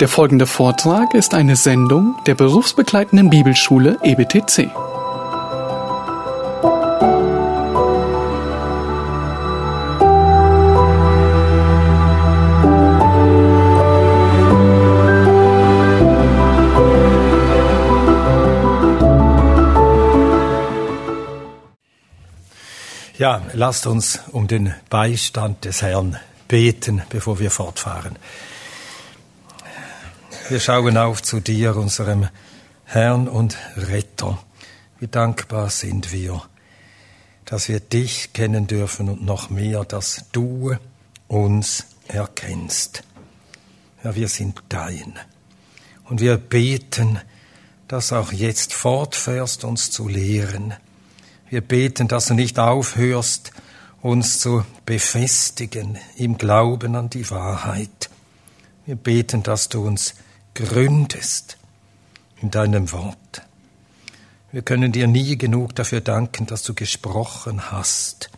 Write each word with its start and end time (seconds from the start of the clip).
Der 0.00 0.06
folgende 0.06 0.46
Vortrag 0.46 1.12
ist 1.14 1.34
eine 1.34 1.56
Sendung 1.56 2.14
der 2.24 2.36
berufsbegleitenden 2.36 3.30
Bibelschule 3.30 3.98
EBTC. 4.04 4.70
Ja, 23.18 23.42
lasst 23.52 23.88
uns 23.88 24.20
um 24.30 24.46
den 24.46 24.72
Beistand 24.90 25.64
des 25.64 25.82
Herrn 25.82 26.18
beten, 26.46 27.02
bevor 27.10 27.40
wir 27.40 27.50
fortfahren. 27.50 28.16
Wir 30.50 30.60
schauen 30.60 30.96
auf 30.96 31.22
zu 31.22 31.40
dir, 31.40 31.76
unserem 31.76 32.26
Herrn 32.84 33.28
und 33.28 33.58
Retter. 33.76 34.38
Wie 34.98 35.06
dankbar 35.06 35.68
sind 35.68 36.10
wir, 36.10 36.42
dass 37.44 37.68
wir 37.68 37.80
dich 37.80 38.32
kennen 38.32 38.66
dürfen 38.66 39.10
und 39.10 39.22
noch 39.22 39.50
mehr, 39.50 39.84
dass 39.84 40.24
du 40.32 40.74
uns 41.26 41.84
erkennst. 42.06 43.02
Ja, 44.02 44.14
wir 44.14 44.28
sind 44.28 44.62
dein. 44.70 45.18
Und 46.04 46.22
wir 46.22 46.38
beten, 46.38 47.20
dass 47.86 48.14
auch 48.14 48.32
jetzt 48.32 48.72
fortfährst, 48.72 49.64
uns 49.64 49.90
zu 49.90 50.08
lehren. 50.08 50.72
Wir 51.50 51.60
beten, 51.60 52.08
dass 52.08 52.24
du 52.24 52.32
nicht 52.34 52.58
aufhörst, 52.58 53.52
uns 54.00 54.40
zu 54.40 54.64
befestigen 54.86 55.98
im 56.16 56.38
Glauben 56.38 56.96
an 56.96 57.10
die 57.10 57.28
Wahrheit. 57.28 58.08
Wir 58.86 58.96
beten, 58.96 59.42
dass 59.42 59.68
du 59.68 59.86
uns 59.86 60.14
gründest 60.58 61.56
in 62.42 62.50
deinem 62.50 62.90
Wort. 62.90 63.42
Wir 64.50 64.62
können 64.62 64.90
dir 64.90 65.06
nie 65.06 65.38
genug 65.38 65.76
dafür 65.76 66.00
danken, 66.00 66.46
dass 66.46 66.64
du 66.64 66.74
gesprochen 66.74 67.70
hast. 67.70 68.30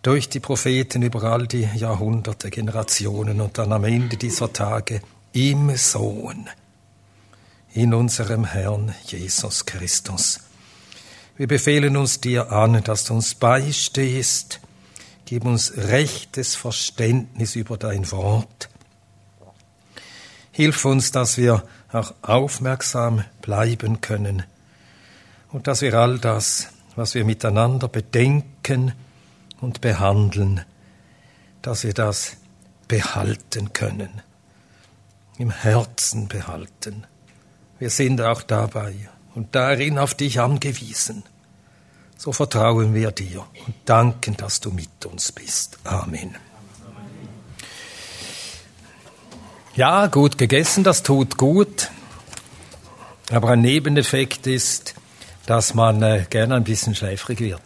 Durch 0.00 0.30
die 0.30 0.40
Propheten 0.40 1.02
über 1.02 1.24
all 1.24 1.46
die 1.46 1.68
Jahrhunderte, 1.74 2.48
Generationen 2.48 3.42
und 3.42 3.58
dann 3.58 3.72
am 3.72 3.84
Ende 3.84 4.16
dieser 4.16 4.50
Tage 4.50 5.02
im 5.32 5.76
Sohn, 5.76 6.48
in 7.74 7.92
unserem 7.92 8.46
Herrn 8.46 8.94
Jesus 9.04 9.66
Christus. 9.66 10.40
Wir 11.36 11.48
befehlen 11.48 11.98
uns 11.98 12.22
dir 12.22 12.50
an, 12.50 12.82
dass 12.82 13.04
du 13.04 13.14
uns 13.14 13.34
beistehst. 13.34 14.60
Gib 15.26 15.44
uns 15.44 15.76
rechtes 15.76 16.54
Verständnis 16.54 17.56
über 17.56 17.76
dein 17.76 18.10
Wort 18.10 18.70
Hilf 20.58 20.84
uns, 20.86 21.12
dass 21.12 21.38
wir 21.38 21.62
auch 21.92 22.14
aufmerksam 22.20 23.22
bleiben 23.42 24.00
können 24.00 24.42
und 25.52 25.68
dass 25.68 25.82
wir 25.82 25.94
all 25.94 26.18
das, 26.18 26.70
was 26.96 27.14
wir 27.14 27.24
miteinander 27.24 27.86
bedenken 27.86 28.92
und 29.60 29.80
behandeln, 29.80 30.62
dass 31.62 31.84
wir 31.84 31.94
das 31.94 32.38
behalten 32.88 33.72
können, 33.72 34.20
im 35.38 35.52
Herzen 35.52 36.26
behalten. 36.26 37.06
Wir 37.78 37.90
sind 37.90 38.20
auch 38.20 38.42
dabei 38.42 38.96
und 39.36 39.54
darin 39.54 39.96
auf 39.96 40.14
dich 40.14 40.40
angewiesen. 40.40 41.22
So 42.16 42.32
vertrauen 42.32 42.94
wir 42.94 43.12
dir 43.12 43.46
und 43.64 43.76
danken, 43.84 44.36
dass 44.36 44.58
du 44.58 44.72
mit 44.72 45.06
uns 45.06 45.30
bist. 45.30 45.78
Amen. 45.84 46.34
Ja, 49.78 50.08
gut 50.08 50.38
gegessen, 50.38 50.82
das 50.82 51.04
tut 51.04 51.36
gut. 51.36 51.90
Aber 53.30 53.50
ein 53.50 53.60
Nebeneffekt 53.60 54.48
ist, 54.48 54.96
dass 55.46 55.72
man 55.72 56.02
äh, 56.02 56.24
gerne 56.28 56.56
ein 56.56 56.64
bisschen 56.64 56.96
schläfrig 56.96 57.38
wird. 57.38 57.62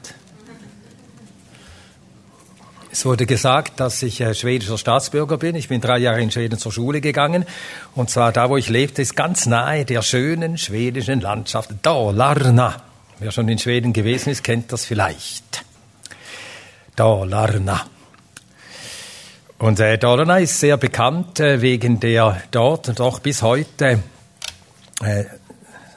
Es 2.90 3.06
wurde 3.06 3.24
gesagt, 3.24 3.80
dass 3.80 4.02
ich 4.02 4.20
äh, 4.20 4.34
schwedischer 4.34 4.76
Staatsbürger 4.76 5.38
bin. 5.38 5.54
Ich 5.54 5.68
bin 5.68 5.80
drei 5.80 5.96
Jahre 5.96 6.20
in 6.20 6.30
Schweden 6.30 6.58
zur 6.58 6.70
Schule 6.70 7.00
gegangen. 7.00 7.46
Und 7.94 8.10
zwar 8.10 8.30
da, 8.30 8.50
wo 8.50 8.58
ich 8.58 8.68
lebte, 8.68 9.00
ist 9.00 9.16
ganz 9.16 9.46
nahe 9.46 9.86
der 9.86 10.02
schönen 10.02 10.58
schwedischen 10.58 11.22
Landschaft 11.22 11.70
Dalarna. 11.80 12.82
Wer 13.20 13.30
schon 13.30 13.48
in 13.48 13.58
Schweden 13.58 13.94
gewesen 13.94 14.28
ist, 14.28 14.44
kennt 14.44 14.70
das 14.70 14.84
vielleicht. 14.84 15.64
Dalarna. 16.94 17.86
Und 19.62 19.78
äh, 19.78 19.96
Dalarna 19.96 20.38
ist 20.38 20.58
sehr 20.58 20.76
bekannt 20.76 21.38
äh, 21.38 21.62
wegen 21.62 22.00
der 22.00 22.42
dort 22.50 22.88
und 22.88 23.00
auch 23.00 23.20
bis 23.20 23.42
heute 23.42 24.02
äh, 25.04 25.24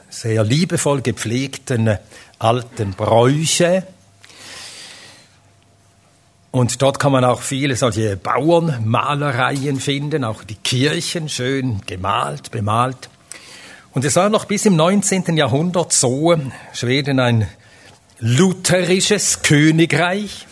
sehr 0.08 0.44
liebevoll 0.44 1.02
gepflegten 1.02 1.88
äh, 1.88 1.98
alten 2.38 2.92
Bräuche. 2.92 3.84
Und 6.52 6.80
dort 6.80 7.00
kann 7.00 7.10
man 7.10 7.24
auch 7.24 7.42
viele 7.42 7.74
solche 7.74 8.16
Bauernmalereien 8.16 9.80
finden, 9.80 10.22
auch 10.22 10.44
die 10.44 10.54
Kirchen 10.54 11.28
schön 11.28 11.80
gemalt, 11.86 12.52
bemalt. 12.52 13.10
Und 13.94 14.04
es 14.04 14.14
war 14.14 14.28
noch 14.28 14.44
bis 14.44 14.64
im 14.66 14.76
19. 14.76 15.36
Jahrhundert 15.36 15.92
so, 15.92 16.36
Schweden 16.72 17.18
ein 17.18 17.48
lutherisches 18.20 19.42
Königreich. 19.42 20.46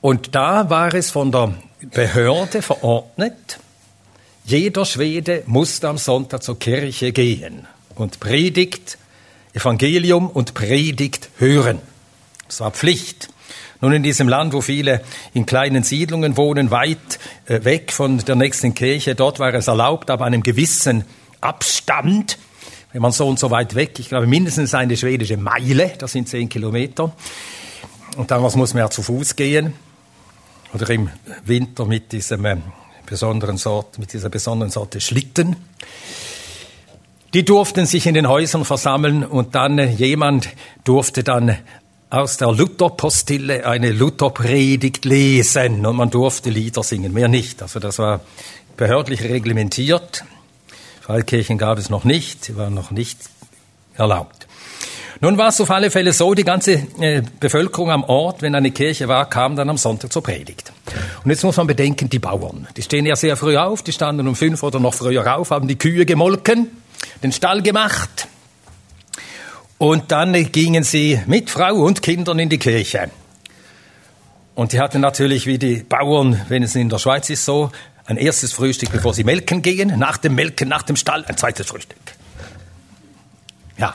Und 0.00 0.34
da 0.34 0.70
war 0.70 0.94
es 0.94 1.10
von 1.10 1.32
der 1.32 1.54
Behörde 1.80 2.62
verordnet, 2.62 3.58
jeder 4.44 4.84
Schwede 4.84 5.42
musste 5.46 5.88
am 5.88 5.98
Sonntag 5.98 6.42
zur 6.42 6.58
Kirche 6.58 7.12
gehen 7.12 7.66
und 7.96 8.18
Predigt, 8.20 8.96
Evangelium 9.52 10.30
und 10.30 10.54
Predigt 10.54 11.28
hören. 11.38 11.80
Das 12.46 12.60
war 12.60 12.70
Pflicht. 12.70 13.28
Nun 13.80 13.92
in 13.92 14.02
diesem 14.02 14.28
Land, 14.28 14.54
wo 14.54 14.60
viele 14.60 15.02
in 15.34 15.46
kleinen 15.46 15.82
Siedlungen 15.82 16.36
wohnen, 16.36 16.70
weit 16.70 17.18
äh, 17.46 17.62
weg 17.64 17.92
von 17.92 18.18
der 18.18 18.36
nächsten 18.36 18.74
Kirche, 18.74 19.14
dort 19.14 19.38
war 19.38 19.52
es 19.52 19.68
erlaubt, 19.68 20.10
aber 20.10 20.24
einem 20.24 20.42
gewissen 20.42 21.04
Abstand, 21.40 22.38
wenn 22.92 23.02
man 23.02 23.12
so 23.12 23.28
und 23.28 23.38
so 23.38 23.50
weit 23.50 23.74
weg, 23.74 23.98
ich 23.98 24.08
glaube 24.08 24.26
mindestens 24.26 24.74
eine 24.74 24.96
schwedische 24.96 25.36
Meile, 25.36 25.92
das 25.98 26.12
sind 26.12 26.28
zehn 26.28 26.48
Kilometer, 26.48 27.12
und 28.16 28.30
damals 28.30 28.56
muss 28.56 28.74
man 28.74 28.82
ja 28.82 28.90
zu 28.90 29.02
Fuß 29.02 29.36
gehen, 29.36 29.74
oder 30.72 30.88
im 30.90 31.10
Winter 31.44 31.84
mit 31.84 32.12
diesem 32.12 32.44
äh, 32.44 32.56
besonderen 33.06 33.56
Sort, 33.56 33.98
mit 33.98 34.12
dieser 34.12 34.28
besonderen 34.28 34.70
Sorte 34.70 35.00
Schlitten. 35.00 35.56
Die 37.34 37.44
durften 37.44 37.86
sich 37.86 38.06
in 38.06 38.14
den 38.14 38.28
Häusern 38.28 38.64
versammeln 38.64 39.24
und 39.24 39.54
dann 39.54 39.78
äh, 39.78 39.90
jemand 39.90 40.48
durfte 40.84 41.22
dann 41.22 41.58
aus 42.10 42.38
der 42.38 42.52
Lutherpostille 42.52 43.66
eine 43.66 43.90
Lutherpredigt 43.92 45.04
lesen 45.04 45.84
und 45.84 45.96
man 45.96 46.10
durfte 46.10 46.48
Lieder 46.48 46.82
singen, 46.82 47.12
mehr 47.12 47.28
nicht. 47.28 47.60
Also 47.60 47.80
das 47.80 47.98
war 47.98 48.20
behördlich 48.76 49.22
reglementiert. 49.22 50.24
Freikirchen 51.02 51.58
gab 51.58 51.78
es 51.78 51.90
noch 51.90 52.04
nicht, 52.04 52.44
sie 52.46 52.56
waren 52.56 52.74
noch 52.74 52.90
nicht 52.90 53.18
erlaubt. 53.94 54.47
Nun 55.20 55.36
war 55.36 55.48
es 55.48 55.60
auf 55.60 55.70
alle 55.70 55.90
Fälle 55.90 56.12
so, 56.12 56.32
die 56.34 56.44
ganze 56.44 56.74
äh, 57.00 57.22
Bevölkerung 57.40 57.90
am 57.90 58.04
Ort, 58.04 58.40
wenn 58.40 58.54
eine 58.54 58.70
Kirche 58.70 59.08
war, 59.08 59.28
kam 59.28 59.56
dann 59.56 59.68
am 59.68 59.76
Sonntag 59.76 60.12
zur 60.12 60.22
Predigt. 60.22 60.72
Und 61.24 61.30
jetzt 61.30 61.42
muss 61.42 61.56
man 61.56 61.66
bedenken, 61.66 62.08
die 62.08 62.20
Bauern, 62.20 62.68
die 62.76 62.82
stehen 62.82 63.04
ja 63.04 63.16
sehr 63.16 63.36
früh 63.36 63.56
auf, 63.56 63.82
die 63.82 63.92
standen 63.92 64.28
um 64.28 64.36
fünf 64.36 64.62
oder 64.62 64.78
noch 64.78 64.94
früher 64.94 65.36
auf, 65.36 65.50
haben 65.50 65.66
die 65.66 65.76
Kühe 65.76 66.06
gemolken, 66.06 66.68
den 67.22 67.32
Stall 67.32 67.62
gemacht. 67.62 68.28
Und 69.78 70.12
dann 70.12 70.32
gingen 70.52 70.84
sie 70.84 71.20
mit 71.26 71.50
Frau 71.50 71.74
und 71.74 72.02
Kindern 72.02 72.38
in 72.38 72.48
die 72.48 72.58
Kirche. 72.58 73.10
Und 74.54 74.72
die 74.72 74.80
hatten 74.80 75.00
natürlich, 75.00 75.46
wie 75.46 75.58
die 75.58 75.84
Bauern, 75.84 76.40
wenn 76.48 76.62
es 76.62 76.74
in 76.74 76.88
der 76.88 76.98
Schweiz 76.98 77.30
ist 77.30 77.44
so, 77.44 77.70
ein 78.06 78.16
erstes 78.16 78.52
Frühstück, 78.52 78.90
bevor 78.90 79.14
sie 79.14 79.22
melken 79.22 79.62
gehen, 79.62 79.98
nach 79.98 80.16
dem 80.16 80.34
Melken, 80.34 80.68
nach 80.68 80.82
dem 80.82 80.96
Stall, 80.96 81.24
ein 81.26 81.36
zweites 81.36 81.66
Frühstück. 81.66 81.98
Ja, 83.76 83.94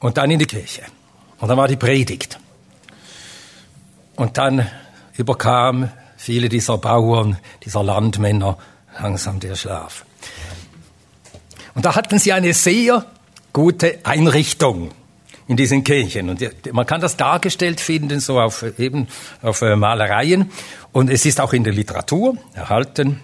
und 0.00 0.16
dann 0.16 0.30
in 0.30 0.38
die 0.38 0.46
Kirche. 0.46 0.82
Und 1.38 1.48
dann 1.48 1.56
war 1.56 1.68
die 1.68 1.76
Predigt. 1.76 2.38
Und 4.16 4.38
dann 4.38 4.66
überkam 5.16 5.90
viele 6.16 6.48
dieser 6.48 6.78
Bauern, 6.78 7.38
dieser 7.64 7.82
Landmänner 7.82 8.58
langsam 9.00 9.40
der 9.40 9.54
Schlaf. 9.54 10.04
Und 11.74 11.84
da 11.84 11.94
hatten 11.94 12.18
sie 12.18 12.32
eine 12.32 12.54
sehr 12.54 13.06
gute 13.52 14.00
Einrichtung 14.02 14.90
in 15.46 15.56
diesen 15.56 15.84
Kirchen. 15.84 16.28
Und 16.28 16.44
man 16.72 16.86
kann 16.86 17.00
das 17.00 17.16
dargestellt 17.16 17.80
finden, 17.80 18.20
so 18.20 18.40
auf, 18.40 18.64
eben 18.78 19.08
auf 19.42 19.62
äh, 19.62 19.76
Malereien. 19.76 20.50
Und 20.92 21.10
es 21.10 21.24
ist 21.24 21.40
auch 21.40 21.52
in 21.52 21.64
der 21.64 21.72
Literatur 21.72 22.36
erhalten. 22.54 23.20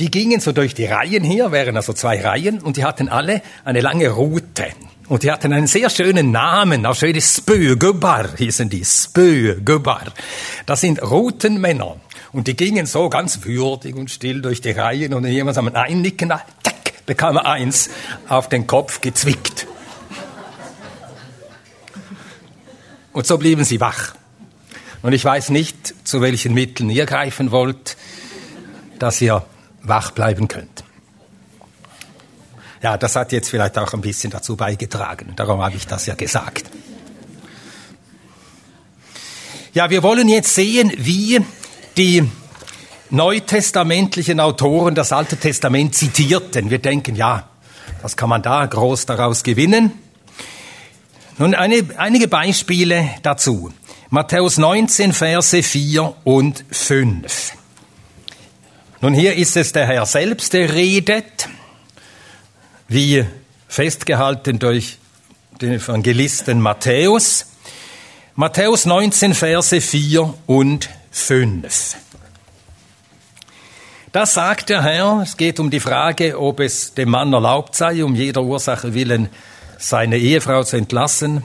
Die 0.00 0.10
gingen 0.10 0.40
so 0.40 0.52
durch 0.52 0.74
die 0.74 0.86
Reihen 0.86 1.22
hier, 1.22 1.52
wären 1.52 1.76
also 1.76 1.92
zwei 1.92 2.20
Reihen, 2.20 2.60
und 2.60 2.76
die 2.76 2.84
hatten 2.84 3.08
alle 3.08 3.42
eine 3.64 3.80
lange 3.80 4.08
Route. 4.08 4.66
Und 5.06 5.22
die 5.22 5.30
hatten 5.30 5.52
einen 5.52 5.66
sehr 5.66 5.90
schönen 5.90 6.30
Namen, 6.30 6.86
auf 6.86 6.98
Schwedisch 6.98 7.26
Spögubbar 7.26 8.36
hießen 8.36 8.70
die, 8.70 8.84
Spögubbar. 8.84 10.12
Das 10.64 10.80
sind 10.80 11.02
Routenmänner. 11.02 11.96
Und 12.32 12.48
die 12.48 12.56
gingen 12.56 12.86
so 12.86 13.10
ganz 13.10 13.44
würdig 13.44 13.94
und 13.94 14.10
still 14.10 14.40
durch 14.40 14.60
die 14.60 14.70
Reihen 14.70 15.12
und 15.12 15.26
jemand 15.26 15.58
am 15.58 15.68
Einnicken, 15.68 16.30
zack, 16.30 17.06
bekam 17.06 17.36
er 17.36 17.46
eins 17.46 17.90
auf 18.28 18.48
den 18.48 18.66
Kopf 18.66 19.02
gezwickt. 19.02 19.66
Und 23.12 23.26
so 23.26 23.38
blieben 23.38 23.64
sie 23.64 23.80
wach. 23.80 24.14
Und 25.02 25.12
ich 25.12 25.24
weiß 25.24 25.50
nicht, 25.50 25.94
zu 26.04 26.22
welchen 26.22 26.54
Mitteln 26.54 26.88
ihr 26.88 27.04
greifen 27.04 27.50
wollt, 27.50 27.96
dass 28.98 29.20
ihr 29.20 29.44
wach 29.82 30.12
bleiben 30.12 30.48
könnt. 30.48 30.82
Ja, 32.84 32.98
das 32.98 33.16
hat 33.16 33.32
jetzt 33.32 33.48
vielleicht 33.48 33.78
auch 33.78 33.94
ein 33.94 34.02
bisschen 34.02 34.30
dazu 34.30 34.56
beigetragen. 34.56 35.32
Darum 35.36 35.62
habe 35.62 35.74
ich 35.74 35.86
das 35.86 36.04
ja 36.04 36.14
gesagt. 36.14 36.66
Ja, 39.72 39.88
wir 39.88 40.02
wollen 40.02 40.28
jetzt 40.28 40.54
sehen, 40.54 40.92
wie 40.98 41.40
die 41.96 42.28
neutestamentlichen 43.08 44.38
Autoren 44.38 44.94
das 44.94 45.12
Alte 45.12 45.38
Testament 45.38 45.94
zitierten. 45.94 46.68
Wir 46.68 46.78
denken, 46.78 47.16
ja, 47.16 47.48
was 48.02 48.18
kann 48.18 48.28
man 48.28 48.42
da 48.42 48.66
groß 48.66 49.06
daraus 49.06 49.44
gewinnen? 49.44 49.90
Nun 51.38 51.54
eine, 51.54 51.86
einige 51.96 52.28
Beispiele 52.28 53.08
dazu. 53.22 53.72
Matthäus 54.10 54.58
19, 54.58 55.14
Verse 55.14 55.62
4 55.62 56.16
und 56.24 56.66
5. 56.70 57.52
Nun 59.00 59.14
hier 59.14 59.36
ist 59.36 59.56
es 59.56 59.72
der 59.72 59.86
Herr 59.86 60.04
selbst, 60.04 60.52
der 60.52 60.74
redet 60.74 61.48
wie 62.94 63.26
festgehalten 63.66 64.60
durch 64.60 64.98
den 65.60 65.72
Evangelisten 65.72 66.60
Matthäus. 66.60 67.46
Matthäus 68.36 68.86
19, 68.86 69.34
Verse 69.34 69.80
4 69.80 70.32
und 70.46 70.88
5. 71.10 71.96
Da 74.12 74.26
sagt 74.26 74.68
der 74.68 74.84
Herr, 74.84 75.22
es 75.24 75.36
geht 75.36 75.58
um 75.58 75.70
die 75.70 75.80
Frage, 75.80 76.40
ob 76.40 76.60
es 76.60 76.94
dem 76.94 77.10
Mann 77.10 77.32
erlaubt 77.32 77.74
sei, 77.74 78.04
um 78.04 78.14
jeder 78.14 78.44
Ursache 78.44 78.94
willen 78.94 79.28
seine 79.76 80.16
Ehefrau 80.16 80.62
zu 80.62 80.76
entlassen. 80.76 81.42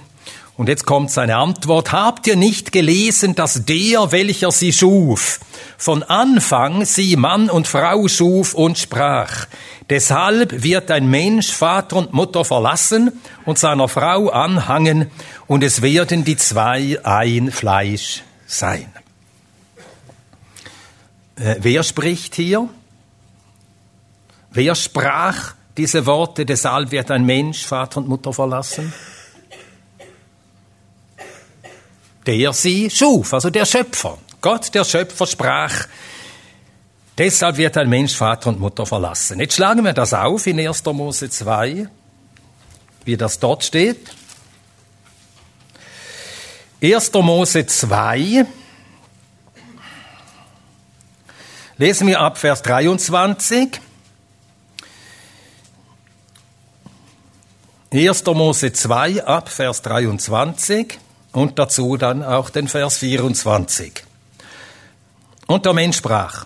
Und 0.59 0.67
jetzt 0.67 0.85
kommt 0.85 1.09
seine 1.09 1.37
Antwort. 1.37 1.93
Habt 1.93 2.27
ihr 2.27 2.35
nicht 2.35 2.73
gelesen, 2.73 3.33
dass 3.33 3.63
der, 3.63 4.11
welcher 4.11 4.51
sie 4.51 4.73
schuf, 4.73 5.39
von 5.77 6.03
Anfang 6.03 6.83
sie 6.83 7.15
Mann 7.15 7.49
und 7.49 7.65
Frau 7.65 8.09
schuf 8.09 8.55
und 8.55 8.77
sprach, 8.77 9.45
deshalb 9.89 10.61
wird 10.61 10.91
ein 10.91 11.09
Mensch 11.09 11.49
Vater 11.49 11.95
und 11.95 12.11
Mutter 12.11 12.43
verlassen 12.43 13.21
und 13.45 13.57
seiner 13.57 13.87
Frau 13.87 14.27
anhangen, 14.31 15.09
und 15.47 15.63
es 15.63 15.81
werden 15.81 16.25
die 16.25 16.35
zwei 16.35 16.99
ein 17.05 17.53
Fleisch 17.53 18.23
sein. 18.45 18.91
Äh, 21.37 21.55
wer 21.59 21.83
spricht 21.83 22.35
hier? 22.35 22.67
Wer 24.51 24.75
sprach 24.75 25.53
diese 25.77 26.05
Worte, 26.05 26.45
deshalb 26.45 26.91
wird 26.91 27.11
ein 27.11 27.25
Mensch 27.25 27.65
Vater 27.65 28.01
und 28.01 28.09
Mutter 28.09 28.33
verlassen? 28.33 28.91
Der 32.25 32.53
sie 32.53 32.89
schuf, 32.89 33.33
also 33.33 33.49
der 33.49 33.65
Schöpfer. 33.65 34.17
Gott, 34.41 34.73
der 34.73 34.85
Schöpfer, 34.85 35.27
sprach, 35.27 35.87
deshalb 37.17 37.57
wird 37.57 37.77
ein 37.77 37.89
Mensch 37.89 38.15
Vater 38.15 38.49
und 38.49 38.59
Mutter 38.59 38.85
verlassen. 38.85 39.39
Jetzt 39.39 39.55
schlagen 39.55 39.83
wir 39.83 39.93
das 39.93 40.13
auf 40.13 40.47
in 40.47 40.59
1. 40.59 40.85
Mose 40.85 41.29
2, 41.29 41.87
wie 43.05 43.17
das 43.17 43.39
dort 43.39 43.63
steht. 43.63 44.11
1. 46.81 47.13
Mose 47.13 47.65
2, 47.65 48.45
lesen 51.77 52.07
wir 52.07 52.21
ab 52.21 52.37
Vers 52.37 52.61
23. 52.61 53.81
1. 57.91 58.25
Mose 58.25 58.71
2 58.71 59.25
ab 59.25 59.49
Vers 59.49 59.81
23 59.81 60.99
und 61.31 61.59
dazu 61.59 61.97
dann 61.97 62.23
auch 62.23 62.49
den 62.49 62.67
Vers 62.67 62.97
24. 62.97 64.03
Und 65.47 65.65
der 65.65 65.73
Mensch 65.73 65.97
sprach, 65.97 66.45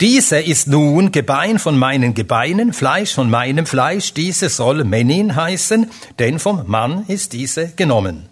diese 0.00 0.40
ist 0.40 0.66
nun 0.66 1.12
Gebein 1.12 1.58
von 1.58 1.78
meinen 1.78 2.14
Gebeinen, 2.14 2.72
Fleisch 2.72 3.14
von 3.14 3.30
meinem 3.30 3.64
Fleisch, 3.64 4.12
diese 4.12 4.48
soll 4.48 4.84
Menin 4.84 5.36
heißen, 5.36 5.90
denn 6.18 6.38
vom 6.38 6.64
Mann 6.66 7.04
ist 7.06 7.32
diese 7.32 7.68
genommen. 7.68 8.28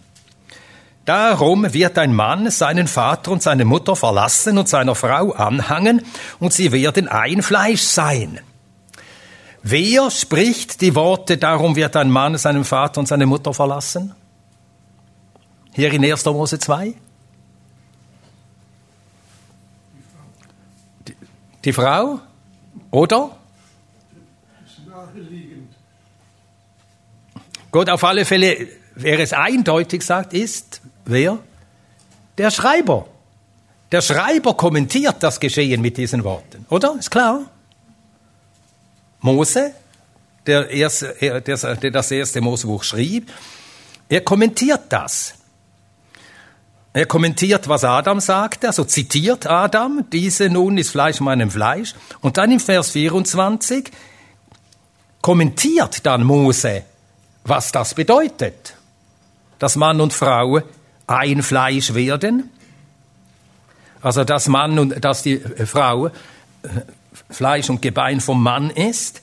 Darum 1.04 1.72
wird 1.72 1.98
ein 1.98 2.14
Mann 2.14 2.50
seinen 2.50 2.86
Vater 2.86 3.32
und 3.32 3.42
seine 3.42 3.64
Mutter 3.64 3.96
verlassen 3.96 4.58
und 4.58 4.68
seiner 4.68 4.94
Frau 4.94 5.32
anhangen, 5.32 6.02
und 6.38 6.52
sie 6.52 6.72
werden 6.72 7.08
ein 7.08 7.42
Fleisch 7.42 7.82
sein. 7.82 8.40
Wer 9.62 10.10
spricht 10.10 10.80
die 10.80 10.94
Worte, 10.96 11.38
darum 11.38 11.76
wird 11.76 11.94
ein 11.96 12.10
Mann 12.10 12.36
seinen 12.38 12.64
Vater 12.64 13.00
und 13.00 13.06
seine 13.06 13.26
Mutter 13.26 13.54
verlassen? 13.54 14.14
Hier 15.74 15.92
in 15.92 16.04
1. 16.04 16.24
Mose 16.26 16.58
2? 16.58 16.94
Die, 21.64 21.72
Frau? 21.72 22.20
Oder? 22.90 23.36
Gut, 27.70 27.88
auf 27.88 28.04
alle 28.04 28.24
Fälle, 28.24 28.68
wer 28.96 29.18
es 29.18 29.32
eindeutig 29.32 30.02
sagt, 30.02 30.34
ist 30.34 30.82
wer? 31.06 31.38
Der 32.36 32.50
Schreiber. 32.50 33.06
Der 33.90 34.02
Schreiber 34.02 34.54
kommentiert 34.54 35.16
das 35.20 35.40
Geschehen 35.40 35.80
mit 35.80 35.96
diesen 35.96 36.24
Worten, 36.24 36.66
oder? 36.68 36.96
Ist 36.98 37.10
klar? 37.10 37.50
Mose, 39.20 39.72
der, 40.46 40.68
erste, 40.70 41.14
der 41.20 41.90
das 41.90 42.10
erste 42.10 42.40
Mosebuch 42.40 42.82
schrieb, 42.82 43.32
er 44.08 44.20
kommentiert 44.22 44.82
das. 44.90 45.34
Er 46.94 47.06
kommentiert, 47.06 47.68
was 47.68 47.84
Adam 47.84 48.20
sagte, 48.20 48.66
also 48.66 48.84
zitiert 48.84 49.46
Adam, 49.46 50.04
diese 50.12 50.50
nun 50.50 50.76
ist 50.76 50.90
Fleisch 50.90 51.20
meinem 51.20 51.50
Fleisch. 51.50 51.94
Und 52.20 52.36
dann 52.36 52.50
im 52.50 52.60
Vers 52.60 52.90
24 52.90 53.90
kommentiert 55.22 56.04
dann 56.04 56.22
Mose, 56.24 56.82
was 57.44 57.72
das 57.72 57.94
bedeutet, 57.94 58.74
dass 59.58 59.76
Mann 59.76 60.02
und 60.02 60.12
Frau 60.12 60.60
ein 61.06 61.42
Fleisch 61.42 61.94
werden. 61.94 62.50
Also 64.02 64.24
dass 64.24 64.48
Mann 64.48 64.78
und 64.78 65.02
dass 65.02 65.22
die 65.22 65.38
Frau 65.38 66.08
äh, 66.08 66.10
Fleisch 67.30 67.70
und 67.70 67.80
Gebein 67.80 68.20
vom 68.20 68.42
Mann 68.42 68.68
ist. 68.68 69.22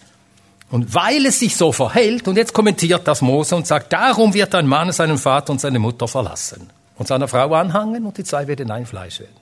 Und 0.72 0.96
weil 0.96 1.26
es 1.26 1.40
sich 1.40 1.56
so 1.56 1.72
verhält, 1.72 2.28
und 2.28 2.38
jetzt 2.38 2.54
kommentiert 2.54 3.08
das 3.08 3.22
Mose 3.22 3.56
und 3.56 3.68
sagt, 3.68 3.94
darum 3.94 4.34
wird 4.34 4.56
ein 4.56 4.68
Mann 4.68 4.92
seinen 4.92 5.18
Vater 5.18 5.52
und 5.52 5.62
seine 5.62 5.80
Mutter 5.80 6.08
verlassen 6.08 6.72
und 7.00 7.08
seiner 7.08 7.28
Frau 7.28 7.54
anhangen 7.56 8.06
und 8.06 8.18
die 8.18 8.24
zwei 8.24 8.48
werden 8.48 8.70
ein 8.70 8.86
Fleisch 8.86 9.22
werden. 9.22 9.36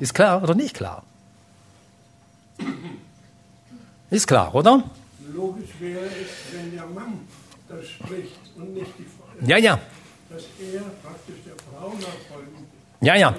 Ist 0.00 0.14
klar 0.14 0.42
oder 0.42 0.54
nicht 0.54 0.74
klar? 0.74 1.02
Ist 4.10 4.26
klar, 4.26 4.54
oder? 4.54 4.84
Logisch 5.34 5.70
wäre 5.80 6.04
es, 6.04 6.54
wenn 6.54 6.72
der 6.74 6.86
Mann 6.86 7.20
das 7.68 7.88
spricht 7.88 8.38
und 8.56 8.74
nicht 8.74 8.92
die 8.98 9.04
Frau. 9.04 9.46
Ja, 9.46 9.56
ja. 9.56 9.78
Dass 10.30 10.42
er 10.42 10.82
praktisch 11.02 11.36
der 11.44 11.54
Frau 11.56 11.88
nachfolgen. 11.88 12.66
Ja, 13.00 13.16
ja. 13.16 13.34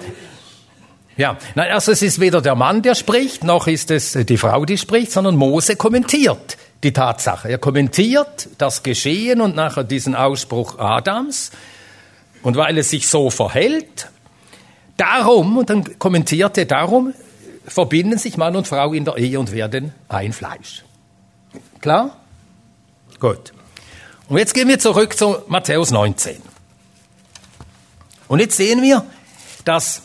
Ja, 1.16 1.38
nein, 1.54 1.70
also 1.70 1.92
es 1.92 2.02
ist 2.02 2.18
weder 2.18 2.42
der 2.42 2.56
Mann, 2.56 2.82
der 2.82 2.96
spricht, 2.96 3.44
noch 3.44 3.68
ist 3.68 3.92
es 3.92 4.12
die 4.12 4.36
Frau, 4.36 4.64
die 4.64 4.76
spricht, 4.76 5.12
sondern 5.12 5.36
Mose 5.36 5.76
kommentiert 5.76 6.58
die 6.82 6.92
Tatsache. 6.92 7.48
Er 7.48 7.58
kommentiert 7.58 8.48
das 8.58 8.82
Geschehen 8.82 9.40
und 9.40 9.54
nachher 9.54 9.84
diesen 9.84 10.16
Ausspruch 10.16 10.78
Adams 10.78 11.52
und 12.44 12.56
weil 12.56 12.78
es 12.78 12.90
sich 12.90 13.08
so 13.08 13.30
verhält, 13.30 14.10
darum, 14.96 15.58
und 15.58 15.70
dann 15.70 15.98
kommentiert 15.98 16.56
er, 16.58 16.66
darum 16.66 17.14
verbinden 17.66 18.18
sich 18.18 18.36
Mann 18.36 18.54
und 18.54 18.68
Frau 18.68 18.92
in 18.92 19.06
der 19.06 19.16
Ehe 19.16 19.40
und 19.40 19.50
werden 19.50 19.94
ein 20.08 20.32
Fleisch. 20.32 20.84
Klar? 21.80 22.20
Gut. 23.18 23.52
Und 24.28 24.38
jetzt 24.38 24.52
gehen 24.52 24.68
wir 24.68 24.78
zurück 24.78 25.16
zu 25.16 25.38
Matthäus 25.48 25.90
19. 25.90 26.40
Und 28.28 28.40
jetzt 28.40 28.56
sehen 28.56 28.82
wir, 28.82 29.04
dass 29.64 30.02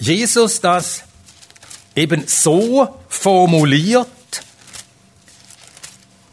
Jesus 0.00 0.60
das 0.60 1.04
eben 1.94 2.26
so 2.26 2.96
formuliert, 3.08 4.08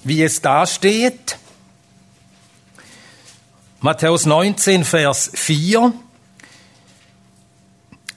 wie 0.03 0.23
es 0.23 0.41
da 0.41 0.65
steht, 0.65 1.36
Matthäus 3.79 4.25
19, 4.25 4.83
Vers 4.83 5.31
4. 5.33 5.93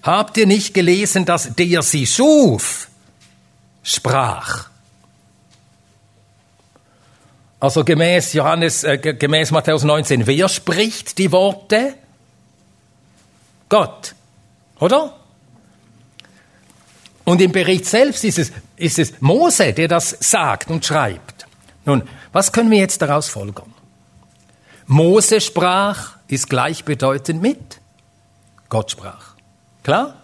Habt 0.02 0.36
ihr 0.38 0.46
nicht 0.46 0.72
gelesen, 0.72 1.26
dass 1.26 1.54
der 1.54 1.82
sie 1.82 2.06
schuf, 2.06 2.88
sprach? 3.82 4.70
Also 7.60 7.84
gemäß 7.84 8.32
Johannes, 8.32 8.84
äh, 8.84 8.96
gemäß 8.96 9.50
Matthäus 9.50 9.84
19, 9.84 10.26
wer 10.26 10.48
spricht 10.48 11.18
die 11.18 11.30
Worte? 11.30 11.94
Gott. 13.68 14.14
Oder? 14.78 15.14
Und 17.24 17.42
im 17.42 17.52
Bericht 17.52 17.84
selbst 17.84 18.24
ist 18.24 18.38
es, 18.38 18.50
ist 18.76 18.98
es 18.98 19.20
Mose, 19.20 19.74
der 19.74 19.88
das 19.88 20.16
sagt 20.20 20.70
und 20.70 20.86
schreibt. 20.86 21.46
Nun, 21.84 22.08
was 22.32 22.50
können 22.50 22.70
wir 22.70 22.78
jetzt 22.78 23.02
daraus 23.02 23.28
folgern? 23.28 23.74
Mose 24.90 25.40
sprach 25.40 26.16
ist 26.26 26.50
gleichbedeutend 26.50 27.40
mit 27.40 27.80
Gott 28.68 28.90
sprach. 28.90 29.34
Klar? 29.84 30.14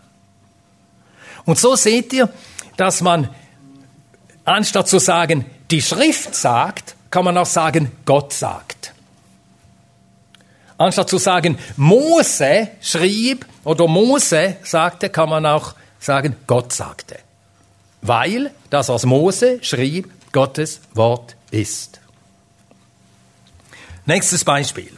Und 1.45 1.57
so 1.57 1.77
seht 1.77 2.13
ihr, 2.13 2.29
dass 2.77 3.01
man 3.01 3.29
anstatt 4.45 4.89
zu 4.89 4.99
sagen, 4.99 5.45
die 5.71 5.81
Schrift 5.81 6.35
sagt, 6.35 6.97
kann 7.11 7.25
man 7.25 7.39
auch 7.39 7.47
sagen, 7.47 7.93
Gott 8.05 8.33
sagt. 8.33 8.93
Anstatt 10.79 11.11
zu 11.11 11.19
sagen, 11.19 11.59
Mose 11.77 12.71
schrieb 12.81 13.47
oder 13.63 13.87
Mose 13.87 14.57
sagte, 14.65 15.11
kann 15.11 15.29
man 15.29 15.47
auch 15.47 15.75
sagen, 16.01 16.35
Gott 16.49 16.73
sagte. 16.73 17.19
Weil 18.03 18.51
das, 18.71 18.89
was 18.89 19.07
Mose 19.07 19.63
schrieb, 19.63 20.13
Gottes 20.33 20.81
Wort 20.93 21.37
ist. 21.53 22.01
Nächstes 24.07 24.45
Beispiel. 24.45 24.97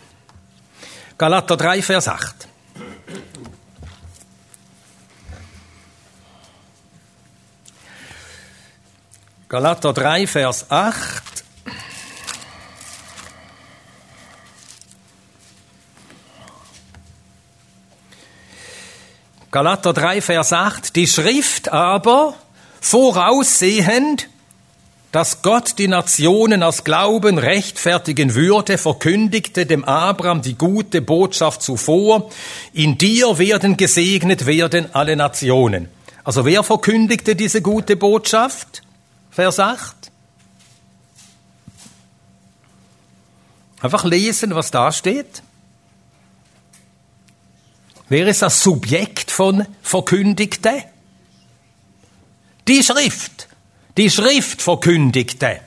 Galater 1.16 1.56
3, 1.56 1.80
Vers 1.80 2.08
8. 2.08 2.46
Galater 9.48 9.94
3, 9.94 10.26
Vers 10.26 10.70
8. 10.70 11.22
Galater 19.50 19.94
3, 19.94 20.20
Vers 20.20 20.52
8. 20.52 20.94
Die 20.94 21.06
Schrift 21.06 21.70
aber, 21.70 22.34
voraussehend, 22.82 24.28
dass 25.12 25.42
Gott 25.42 25.78
die 25.78 25.88
Nationen 25.88 26.62
aus 26.62 26.84
Glauben 26.84 27.38
rechtfertigen 27.38 28.34
würde, 28.34 28.76
verkündigte 28.76 29.64
dem 29.64 29.84
Abraham 29.84 30.42
die 30.42 30.54
gute 30.54 31.00
Botschaft 31.00 31.62
zuvor, 31.62 32.30
in 32.74 32.98
dir 32.98 33.38
werden 33.38 33.76
gesegnet 33.76 34.44
werden 34.46 34.94
alle 34.94 35.16
Nationen. 35.16 35.88
Also 36.24 36.44
wer 36.44 36.62
verkündigte 36.62 37.34
diese 37.34 37.62
gute 37.62 37.96
Botschaft? 37.96 38.82
Vers 39.30 39.58
8. 39.58 40.10
Einfach 43.80 44.04
lesen, 44.04 44.54
was 44.54 44.70
da 44.70 44.92
steht. 44.92 45.42
Wer 48.10 48.26
ist 48.26 48.42
das 48.42 48.62
Subjekt 48.62 49.30
von 49.30 49.66
verkündigte? 49.82 50.84
Die 52.66 52.82
Schrift. 52.82 53.48
Die 53.98 54.10
Schrift 54.10 54.62
verkündigte. 54.62 55.60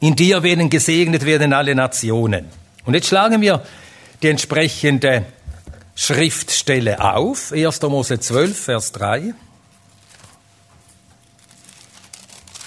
In 0.00 0.14
dir 0.14 0.42
werden 0.42 0.68
gesegnet 0.68 1.24
werden 1.24 1.54
alle 1.54 1.74
Nationen. 1.74 2.50
Und 2.84 2.92
jetzt 2.92 3.08
schlagen 3.08 3.40
wir 3.40 3.64
die 4.22 4.28
entsprechende 4.28 5.24
Schriftstelle 5.94 7.00
auf. 7.00 7.52
1. 7.52 7.80
Mose 7.80 8.20
12, 8.20 8.64
Vers 8.64 8.92
3. 8.92 9.32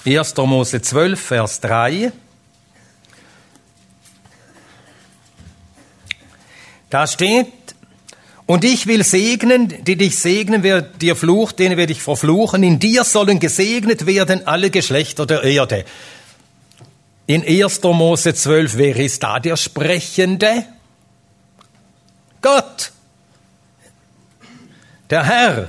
1. 0.04 0.36
Mose 0.36 0.82
12, 0.82 1.20
Vers 1.20 1.60
3. 1.60 2.10
Da 6.90 7.06
steht, 7.06 7.52
und 8.48 8.64
ich 8.64 8.86
will 8.86 9.04
segnen, 9.04 9.84
die 9.84 9.96
dich 9.96 10.18
segnen, 10.18 10.62
wer 10.62 10.80
dir 10.80 11.16
flucht, 11.16 11.58
den 11.58 11.76
werde 11.76 11.92
ich 11.92 12.00
verfluchen. 12.00 12.62
In 12.62 12.78
dir 12.78 13.04
sollen 13.04 13.40
gesegnet 13.40 14.06
werden 14.06 14.46
alle 14.46 14.70
Geschlechter 14.70 15.26
der 15.26 15.42
Erde. 15.42 15.84
In 17.26 17.42
1. 17.46 17.82
Mose 17.82 18.32
12, 18.32 18.78
wer 18.78 18.96
ist 18.96 19.22
da 19.22 19.38
der 19.38 19.58
Sprechende? 19.58 20.64
Gott. 22.40 22.92
Der 25.10 25.24
Herr. 25.24 25.68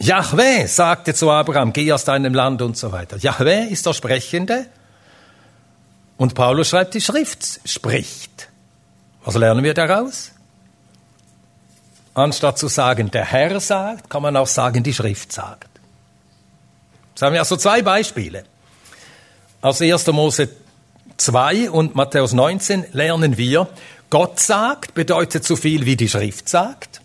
Yahweh 0.00 0.66
sagte 0.66 1.14
zu 1.14 1.30
Abraham, 1.30 1.72
geh 1.72 1.92
aus 1.92 2.02
deinem 2.02 2.34
Land 2.34 2.60
und 2.60 2.76
so 2.76 2.90
weiter. 2.90 3.18
Yahweh 3.18 3.68
ist 3.68 3.86
der 3.86 3.92
Sprechende. 3.92 4.66
Und 6.16 6.34
Paulus 6.34 6.70
schreibt, 6.70 6.94
die 6.94 7.00
Schrift 7.00 7.60
spricht. 7.64 8.48
Was 9.24 9.36
lernen 9.36 9.62
wir 9.62 9.74
daraus? 9.74 10.32
Anstatt 12.14 12.58
zu 12.58 12.68
sagen, 12.68 13.10
der 13.10 13.24
Herr 13.24 13.60
sagt, 13.60 14.10
kann 14.10 14.22
man 14.22 14.36
auch 14.36 14.46
sagen, 14.46 14.82
die 14.82 14.94
Schrift 14.94 15.32
sagt. 15.32 15.68
Jetzt 17.10 17.22
haben 17.22 17.32
wir 17.32 17.40
also 17.40 17.56
zwei 17.56 17.82
Beispiele. 17.82 18.44
Aus 19.60 19.80
1. 19.80 20.06
Mose 20.08 20.48
2 21.18 21.70
und 21.70 21.94
Matthäus 21.94 22.32
19 22.32 22.86
lernen 22.92 23.36
wir, 23.36 23.68
Gott 24.08 24.40
sagt 24.40 24.94
bedeutet 24.94 25.44
so 25.44 25.54
viel 25.54 25.86
wie 25.86 25.96
die 25.96 26.08
Schrift 26.08 26.48
sagt. 26.48 27.00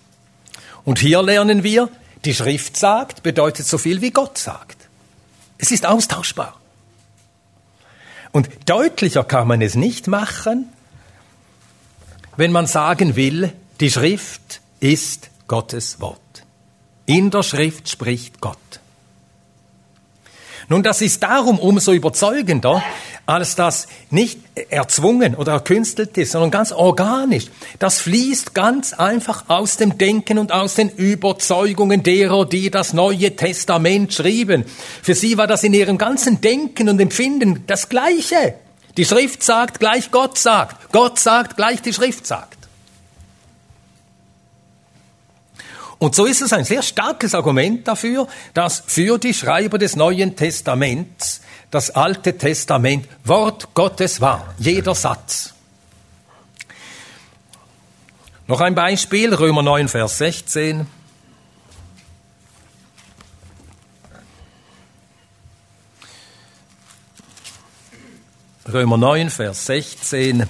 Und 0.83 0.99
hier 0.99 1.21
lernen 1.21 1.63
wir, 1.63 1.89
die 2.23 2.33
Schrift 2.33 2.77
sagt, 2.77 3.23
bedeutet 3.23 3.65
so 3.67 3.77
viel 3.77 4.01
wie 4.01 4.11
Gott 4.11 4.37
sagt. 4.37 4.87
Es 5.57 5.71
ist 5.71 5.85
austauschbar. 5.85 6.59
Und 8.31 8.49
deutlicher 8.65 9.23
kann 9.23 9.47
man 9.47 9.61
es 9.61 9.75
nicht 9.75 10.07
machen, 10.07 10.69
wenn 12.37 12.51
man 12.51 12.67
sagen 12.67 13.15
will, 13.15 13.53
die 13.79 13.91
Schrift 13.91 14.61
ist 14.79 15.29
Gottes 15.47 15.99
Wort. 16.01 16.19
In 17.05 17.29
der 17.29 17.43
Schrift 17.43 17.89
spricht 17.89 18.41
Gott. 18.41 18.57
Nun, 20.67 20.81
das 20.81 21.01
ist 21.01 21.21
darum 21.21 21.59
umso 21.59 21.91
überzeugender, 21.91 22.83
als 23.27 23.55
das 23.55 23.87
nicht 24.09 24.39
erzwungen 24.69 25.35
oder 25.35 25.53
erkünstelt 25.53 26.17
ist, 26.17 26.31
sondern 26.31 26.49
ganz 26.49 26.71
organisch. 26.71 27.45
Das 27.77 28.01
fließt 28.01 28.55
ganz 28.55 28.93
einfach 28.93 29.45
aus 29.47 29.77
dem 29.77 29.97
Denken 29.97 30.39
und 30.39 30.51
aus 30.51 30.75
den 30.75 30.89
Überzeugungen 30.89 32.01
derer, 32.01 32.45
die 32.45 32.71
das 32.71 32.93
Neue 32.93 33.35
Testament 33.35 34.13
schrieben. 34.13 34.65
Für 35.03 35.13
sie 35.13 35.37
war 35.37 35.47
das 35.47 35.63
in 35.63 35.73
ihrem 35.73 35.99
ganzen 35.99 36.41
Denken 36.41 36.89
und 36.89 36.99
Empfinden 36.99 37.63
das 37.67 37.89
Gleiche. 37.89 38.55
Die 38.97 39.05
Schrift 39.05 39.43
sagt 39.43 39.79
gleich 39.79 40.09
Gott 40.09 40.37
sagt. 40.37 40.91
Gott 40.91 41.19
sagt 41.19 41.57
gleich 41.57 41.81
die 41.81 41.93
Schrift 41.93 42.25
sagt. 42.25 42.54
Und 45.97 46.15
so 46.15 46.25
ist 46.25 46.41
es 46.41 46.51
ein 46.53 46.65
sehr 46.65 46.81
starkes 46.81 47.33
Argument 47.33 47.87
dafür, 47.87 48.27
dass 48.53 48.83
für 48.85 49.17
die 49.17 49.33
Schreiber 49.33 49.77
des 49.77 49.95
Neuen 49.95 50.35
Testaments 50.35 51.41
das 51.71 51.89
Alte 51.91 52.37
Testament 52.37 53.07
Wort 53.23 53.73
Gottes 53.73 54.21
war, 54.21 54.53
jeder 54.57 54.93
Satz. 54.95 55.53
Noch 58.47 58.61
ein 58.61 58.75
Beispiel, 58.75 59.33
Römer 59.33 59.63
9, 59.63 59.87
Vers 59.87 60.19
16. 60.19 60.85
Römer 68.71 68.97
9, 68.97 69.29
Vers 69.29 69.65
16. 69.65 70.47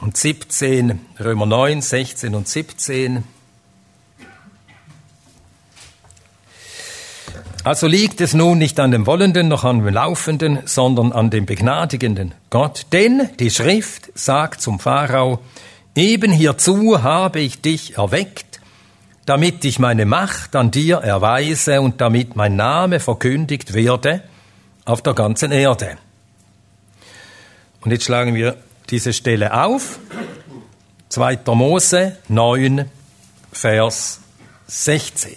Und 0.00 0.16
17, 0.16 1.00
Römer 1.18 1.46
9, 1.46 1.82
16 1.82 2.34
und 2.34 2.46
17. 2.46 3.24
Also 7.64 7.86
liegt 7.88 8.20
es 8.20 8.32
nun 8.32 8.58
nicht 8.58 8.78
an 8.78 8.92
dem 8.92 9.06
Wollenden 9.06 9.48
noch 9.48 9.64
an 9.64 9.84
dem 9.84 9.92
Laufenden, 9.92 10.60
sondern 10.64 11.12
an 11.12 11.30
dem 11.30 11.44
begnadigenden 11.44 12.32
Gott. 12.48 12.86
Denn 12.92 13.28
die 13.40 13.50
Schrift 13.50 14.10
sagt 14.14 14.62
zum 14.62 14.78
Pharao, 14.78 15.40
eben 15.96 16.32
hierzu 16.32 17.02
habe 17.02 17.40
ich 17.40 17.60
dich 17.60 17.98
erweckt, 17.98 18.60
damit 19.26 19.64
ich 19.64 19.80
meine 19.80 20.06
Macht 20.06 20.54
an 20.54 20.70
dir 20.70 20.98
erweise 20.98 21.80
und 21.80 22.00
damit 22.00 22.36
mein 22.36 22.54
Name 22.56 23.00
verkündigt 23.00 23.74
werde 23.74 24.22
auf 24.84 25.02
der 25.02 25.14
ganzen 25.14 25.50
Erde. 25.50 25.98
Und 27.80 27.90
jetzt 27.90 28.04
schlagen 28.04 28.34
wir 28.34 28.56
diese 28.90 29.12
Stelle 29.12 29.64
auf. 29.64 29.98
2. 31.10 31.38
Mose 31.54 32.18
9, 32.28 32.90
Vers 33.52 34.20
16. 34.66 35.36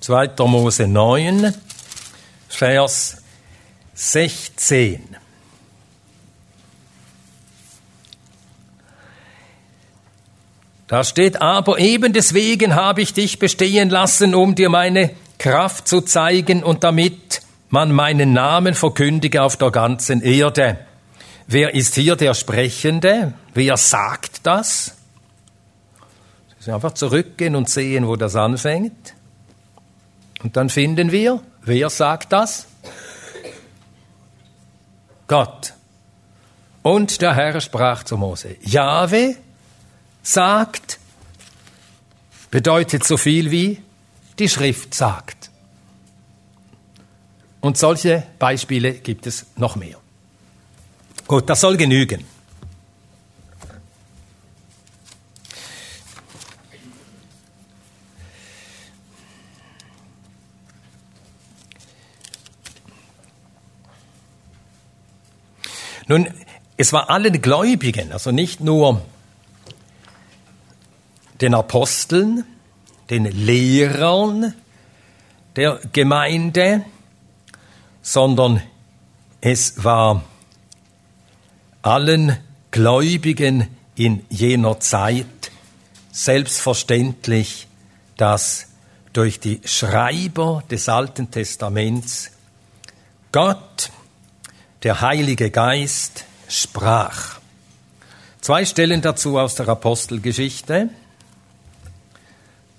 2. 0.00 0.30
Mose 0.46 0.86
9, 0.86 1.54
Vers 2.48 3.22
16. 3.94 5.16
Da 10.86 11.02
steht, 11.02 11.42
aber 11.42 11.80
eben 11.80 12.12
deswegen 12.12 12.76
habe 12.76 13.02
ich 13.02 13.12
dich 13.12 13.40
bestehen 13.40 13.90
lassen, 13.90 14.36
um 14.36 14.54
dir 14.54 14.68
meine 14.68 15.10
Kraft 15.38 15.88
zu 15.88 16.00
zeigen 16.00 16.62
und 16.62 16.84
damit 16.84 17.42
man 17.68 17.92
meinen 17.92 18.32
Namen 18.32 18.74
verkündige 18.74 19.42
auf 19.42 19.56
der 19.56 19.70
ganzen 19.70 20.22
Erde. 20.22 20.78
Wer 21.46 21.74
ist 21.74 21.94
hier 21.94 22.16
der 22.16 22.34
Sprechende? 22.34 23.34
Wer 23.54 23.76
sagt 23.76 24.46
das? 24.46 24.92
Einfach 26.66 26.94
zurückgehen 26.94 27.54
und 27.54 27.70
sehen, 27.70 28.08
wo 28.08 28.16
das 28.16 28.34
anfängt. 28.34 29.14
Und 30.42 30.56
dann 30.56 30.68
finden 30.68 31.12
wir, 31.12 31.40
wer 31.62 31.90
sagt 31.90 32.32
das? 32.32 32.66
Gott. 35.28 35.74
Und 36.82 37.20
der 37.20 37.34
Herr 37.34 37.60
sprach 37.60 38.02
zu 38.02 38.16
Mose. 38.16 38.56
Jahwe 38.62 39.36
sagt, 40.22 40.98
bedeutet 42.50 43.04
so 43.04 43.16
viel 43.16 43.50
wie 43.50 43.82
die 44.38 44.48
Schrift 44.48 44.94
sagt. 44.94 45.45
Und 47.66 47.76
solche 47.76 48.22
Beispiele 48.38 48.92
gibt 48.92 49.26
es 49.26 49.46
noch 49.56 49.74
mehr. 49.74 49.96
Gut, 51.26 51.50
das 51.50 51.60
soll 51.60 51.76
genügen. 51.76 52.24
Nun, 66.06 66.28
es 66.76 66.92
war 66.92 67.10
allen 67.10 67.42
Gläubigen, 67.42 68.12
also 68.12 68.30
nicht 68.30 68.60
nur 68.60 69.02
den 71.40 71.52
Aposteln, 71.52 72.44
den 73.10 73.24
Lehrern 73.24 74.54
der 75.56 75.80
Gemeinde, 75.92 76.84
sondern 78.06 78.62
es 79.40 79.82
war 79.82 80.22
allen 81.82 82.36
Gläubigen 82.70 83.66
in 83.96 84.24
jener 84.30 84.78
Zeit 84.78 85.26
selbstverständlich, 86.12 87.66
dass 88.16 88.68
durch 89.12 89.40
die 89.40 89.60
Schreiber 89.64 90.62
des 90.70 90.88
Alten 90.88 91.32
Testaments 91.32 92.30
Gott, 93.32 93.90
der 94.84 95.00
Heilige 95.00 95.50
Geist, 95.50 96.26
sprach. 96.48 97.40
Zwei 98.40 98.64
Stellen 98.64 99.02
dazu 99.02 99.36
aus 99.36 99.56
der 99.56 99.68
Apostelgeschichte. 99.68 100.90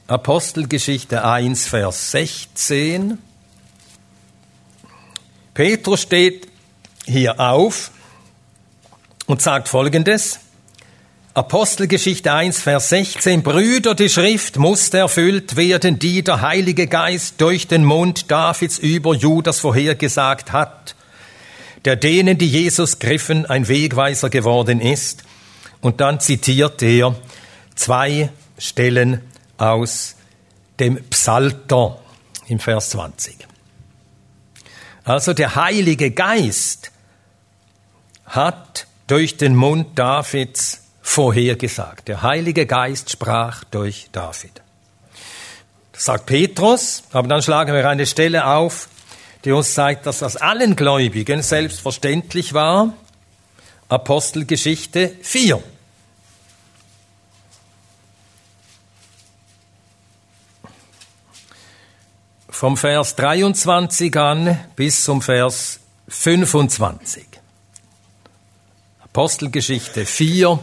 Apostelgeschichte 0.07 1.25
1, 1.25 1.67
Vers 1.67 2.11
16. 2.11 3.17
Petrus 5.57 6.03
steht 6.03 6.47
hier 7.03 7.39
auf 7.39 7.89
und 9.25 9.41
sagt 9.41 9.67
Folgendes. 9.67 10.39
Apostelgeschichte 11.33 12.31
1, 12.31 12.61
Vers 12.61 12.89
16. 12.89 13.41
Brüder, 13.41 13.95
die 13.95 14.07
Schrift 14.07 14.57
musste 14.57 14.99
erfüllt 14.99 15.55
werden, 15.55 15.97
die 15.97 16.23
der 16.23 16.41
Heilige 16.41 16.85
Geist 16.85 17.41
durch 17.41 17.67
den 17.67 17.83
Mund 17.85 18.29
Davids 18.29 18.77
über 18.77 19.15
Judas 19.15 19.59
vorhergesagt 19.59 20.51
hat, 20.51 20.93
der 21.85 21.95
denen, 21.95 22.37
die 22.37 22.49
Jesus 22.49 22.99
griffen, 22.99 23.47
ein 23.47 23.67
Wegweiser 23.67 24.29
geworden 24.29 24.79
ist. 24.79 25.23
Und 25.81 26.01
dann 26.01 26.19
zitiert 26.19 26.83
er 26.83 27.15
zwei 27.73 28.29
Stellen 28.59 29.21
aus 29.57 30.17
dem 30.79 31.03
Psalter 31.09 31.97
im 32.47 32.59
Vers 32.59 32.91
20. 32.91 33.47
Also 35.07 35.31
der 35.31 35.55
Heilige 35.55 36.11
Geist 36.11 36.91
hat 38.25 38.87
durch 39.07 39.37
den 39.37 39.55
Mund 39.55 39.97
Davids 39.97 40.83
vorhergesagt. 41.01 42.09
Der 42.09 42.23
Heilige 42.23 42.65
Geist 42.65 43.09
sprach 43.09 43.63
durch 43.63 44.09
David. 44.11 44.61
Das 45.93 46.03
sagt 46.03 46.25
Petrus, 46.25 47.03
aber 47.13 47.29
dann 47.29 47.41
schlagen 47.41 47.73
wir 47.73 47.87
eine 47.87 48.05
Stelle 48.05 48.47
auf, 48.47 48.89
die 49.45 49.53
uns 49.53 49.73
zeigt, 49.73 50.05
dass 50.05 50.19
das 50.19 50.35
allen 50.35 50.75
Gläubigen 50.75 51.41
selbstverständlich 51.41 52.53
war. 52.53 52.91
Apostelgeschichte 53.87 55.13
4. 55.21 55.63
Vom 62.59 62.75
Vers 62.75 63.15
23 63.15 64.17
an 64.17 64.57
bis 64.75 65.03
zum 65.03 65.21
Vers 65.21 65.79
25. 66.07 67.23
Apostelgeschichte 69.03 70.07
4, 70.07 70.57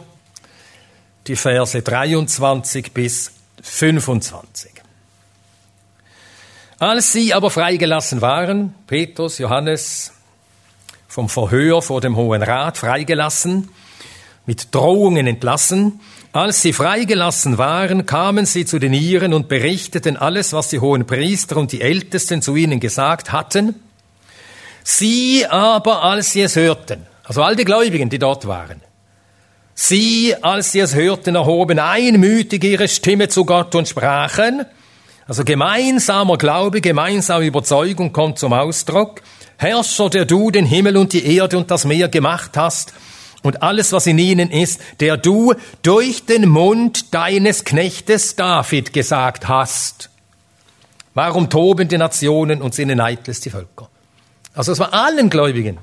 die 1.29 1.37
Verse 1.37 1.81
23 1.81 2.93
bis 2.93 3.31
25. 3.63 4.73
Als 6.81 7.13
sie 7.13 7.33
aber 7.33 7.49
freigelassen 7.49 8.21
waren, 8.21 8.75
Petrus, 8.89 9.39
Johannes, 9.39 10.15
vom 11.07 11.29
Verhör 11.29 11.81
vor 11.81 12.01
dem 12.01 12.17
Hohen 12.17 12.43
Rat 12.43 12.77
freigelassen, 12.77 13.71
mit 14.47 14.75
Drohungen 14.75 15.29
entlassen, 15.29 16.01
als 16.35 16.63
sie 16.63 16.73
freigelassen 16.73 17.59
waren, 17.59 18.07
kamen 18.07 18.45
sie 18.45 18.65
zu 18.65 18.81
den 18.81 18.93
Iren 18.93 19.33
und 19.33 19.47
berichteten 19.47 20.17
alles, 20.17 20.53
was 20.53 20.69
die 20.69 20.81
hohen 20.81 21.07
Priester 21.07 21.57
und 21.57 21.71
die 21.71 21.81
Ältesten 21.81 22.43
zu 22.43 22.57
ihnen 22.57 22.81
gesagt 22.81 23.31
hatten. 23.31 23.77
Sie 24.83 25.47
aber, 25.47 26.03
als 26.03 26.33
sie 26.33 26.41
es 26.41 26.57
hörten, 26.57 27.07
also 27.23 27.41
all 27.45 27.55
die 27.55 27.65
Gläubigen, 27.65 28.11
die 28.11 28.19
dort 28.19 28.49
waren. 28.49 28.81
Sie, 29.75 30.35
als 30.43 30.73
sie 30.73 30.81
es 30.81 30.97
hörten, 30.97 31.37
erhoben 31.37 31.79
einmütig 31.79 32.65
ihre 32.65 32.89
Stimme 32.89 33.29
zu 33.29 33.45
Gott 33.45 33.77
und 33.77 33.89
sprachen, 33.89 34.67
also 35.29 35.45
gemeinsamer 35.45 36.37
Glaube, 36.37 36.81
gemeinsame 36.81 37.47
Überzeugung 37.47 38.13
kommt 38.13 38.41
zum 38.41 38.53
Ausdruck. 38.53 39.23
Herrscher, 39.57 40.11
der 40.11 40.25
du 40.25 40.51
den 40.51 40.67
Himmel 40.67 40.97
und 40.97 41.13
die 41.13 41.37
Erde 41.37 41.59
und 41.59 41.71
das 41.71 41.85
Meer 41.85 42.09
gemacht 42.09 42.57
hast 42.57 42.93
und 43.45 43.63
alles, 43.63 43.93
was 43.93 44.07
in 44.09 44.19
ihnen 44.19 44.51
ist, 44.51 44.81
der 45.01 45.17
du 45.17 45.55
durch 45.83 46.25
den 46.25 46.49
Mund 46.49 47.15
deines 47.15 47.65
Knechtes 47.65 48.35
David 48.35 48.93
gesagt 48.93 49.47
hast. 49.47 50.11
Warum 51.13 51.49
toben 51.49 51.87
die 51.87 51.99
Nationen 51.99 52.61
und 52.63 52.75
sind 52.75 52.99
eitles 52.99 53.41
die 53.41 53.51
Völker? 53.51 53.89
Also 54.55 54.73
es 54.73 54.81
war 54.81 54.93
allen 54.93 55.31
Gläubigen 55.31 55.79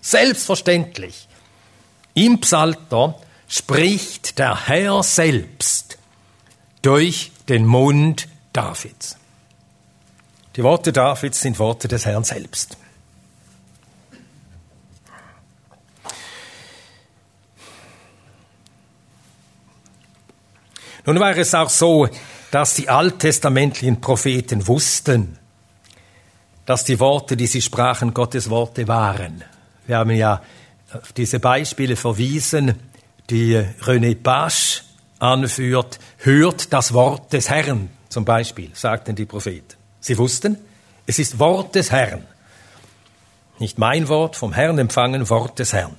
Selbstverständlich. 0.00 1.26
Im 2.14 2.40
Psalter 2.40 3.18
spricht 3.48 4.38
der 4.38 4.68
Herr 4.68 5.02
selbst 5.02 5.98
durch 6.82 7.32
den 7.48 7.66
Mund 7.66 8.28
Davids. 8.52 9.16
Die 10.56 10.62
Worte 10.62 10.92
Davids 10.92 11.40
sind 11.40 11.58
Worte 11.58 11.88
des 11.88 12.06
Herrn 12.06 12.24
selbst. 12.24 12.76
Nun 21.08 21.20
war 21.20 21.34
es 21.38 21.54
auch 21.54 21.70
so, 21.70 22.06
dass 22.50 22.74
die 22.74 22.90
alttestamentlichen 22.90 23.98
Propheten 23.98 24.68
wussten, 24.68 25.38
dass 26.66 26.84
die 26.84 27.00
Worte, 27.00 27.34
die 27.34 27.46
sie 27.46 27.62
sprachen, 27.62 28.12
Gottes 28.12 28.50
Worte 28.50 28.86
waren. 28.88 29.42
Wir 29.86 29.96
haben 29.96 30.10
ja 30.10 30.42
auf 30.92 31.14
diese 31.14 31.40
Beispiele 31.40 31.96
verwiesen, 31.96 32.74
die 33.30 33.56
René 33.56 34.22
Pasch 34.22 34.84
anführt. 35.18 35.98
Hört 36.18 36.74
das 36.74 36.92
Wort 36.92 37.32
des 37.32 37.48
Herrn 37.48 37.88
zum 38.10 38.26
Beispiel, 38.26 38.68
sagten 38.74 39.16
die 39.16 39.24
Propheten. 39.24 39.78
Sie 40.00 40.18
wussten, 40.18 40.58
es 41.06 41.18
ist 41.18 41.38
Wort 41.38 41.74
des 41.74 41.90
Herrn. 41.90 42.26
Nicht 43.58 43.78
mein 43.78 44.08
Wort, 44.08 44.36
vom 44.36 44.52
Herrn 44.52 44.78
empfangen, 44.78 45.30
Wort 45.30 45.58
des 45.58 45.72
Herrn. 45.72 45.96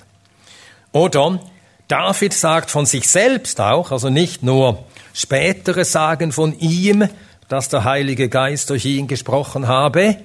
Oder 0.92 1.40
David 1.88 2.32
sagt 2.32 2.70
von 2.70 2.86
sich 2.86 3.08
selbst 3.08 3.60
auch, 3.60 3.90
also 3.90 4.08
nicht 4.08 4.44
nur 4.44 4.84
spätere 5.12 5.84
sagen 5.84 6.32
von 6.32 6.58
ihm, 6.58 7.08
dass 7.48 7.68
der 7.68 7.84
Heilige 7.84 8.28
Geist 8.28 8.70
durch 8.70 8.84
ihn 8.84 9.08
gesprochen 9.08 9.66
habe, 9.66 10.16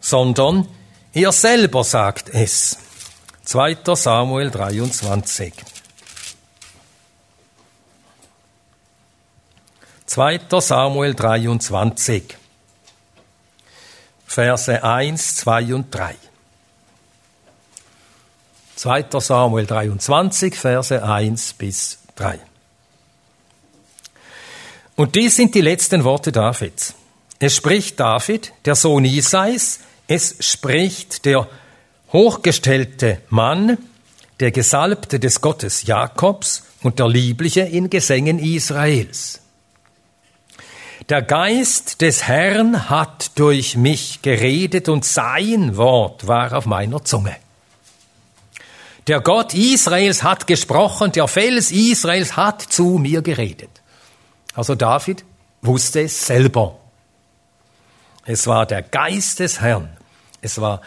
sondern 0.00 0.68
er 1.12 1.32
selber 1.32 1.84
sagt 1.84 2.28
es. 2.28 2.78
2. 3.44 3.78
Samuel 3.94 4.50
23. 4.50 5.54
2. 10.08 10.40
Samuel 10.60 11.14
23, 11.14 12.36
Verse 14.26 14.84
1, 14.84 15.36
2 15.36 15.74
und 15.74 15.94
3. 15.94 16.14
2. 18.76 19.20
Samuel 19.20 19.66
23, 19.66 20.54
Verse 20.56 21.02
1 21.02 21.52
bis 21.54 21.98
3. 22.16 22.38
Und 24.98 25.14
dies 25.14 25.36
sind 25.36 25.54
die 25.54 25.60
letzten 25.60 26.02
Worte 26.02 26.32
Davids. 26.32 26.92
Es 27.38 27.54
spricht 27.54 28.00
David, 28.00 28.52
der 28.64 28.74
Sohn 28.74 29.04
Isais, 29.04 29.78
Es 30.08 30.34
spricht 30.40 31.24
der 31.24 31.46
hochgestellte 32.12 33.20
Mann, 33.28 33.78
der 34.40 34.50
Gesalbte 34.50 35.20
des 35.20 35.40
Gottes 35.40 35.84
Jakobs 35.84 36.64
und 36.82 36.98
der 36.98 37.06
Liebliche 37.06 37.60
in 37.60 37.90
Gesängen 37.90 38.40
Israels. 38.40 39.40
Der 41.08 41.22
Geist 41.22 42.00
des 42.00 42.26
Herrn 42.26 42.90
hat 42.90 43.38
durch 43.38 43.76
mich 43.76 44.20
geredet 44.22 44.88
und 44.88 45.04
sein 45.04 45.76
Wort 45.76 46.26
war 46.26 46.52
auf 46.54 46.66
meiner 46.66 47.04
Zunge. 47.04 47.36
Der 49.06 49.20
Gott 49.20 49.54
Israels 49.54 50.24
hat 50.24 50.48
gesprochen, 50.48 51.12
der 51.12 51.28
Fels 51.28 51.70
Israels 51.70 52.36
hat 52.36 52.62
zu 52.62 52.98
mir 52.98 53.22
geredet. 53.22 53.77
Also 54.58 54.74
David 54.74 55.24
wusste 55.62 56.00
es 56.00 56.26
selber. 56.26 56.76
Es 58.26 58.48
war 58.48 58.66
der 58.66 58.82
Geist 58.82 59.38
des 59.38 59.60
Herrn. 59.60 59.88
Es 60.40 60.60
war 60.60 60.82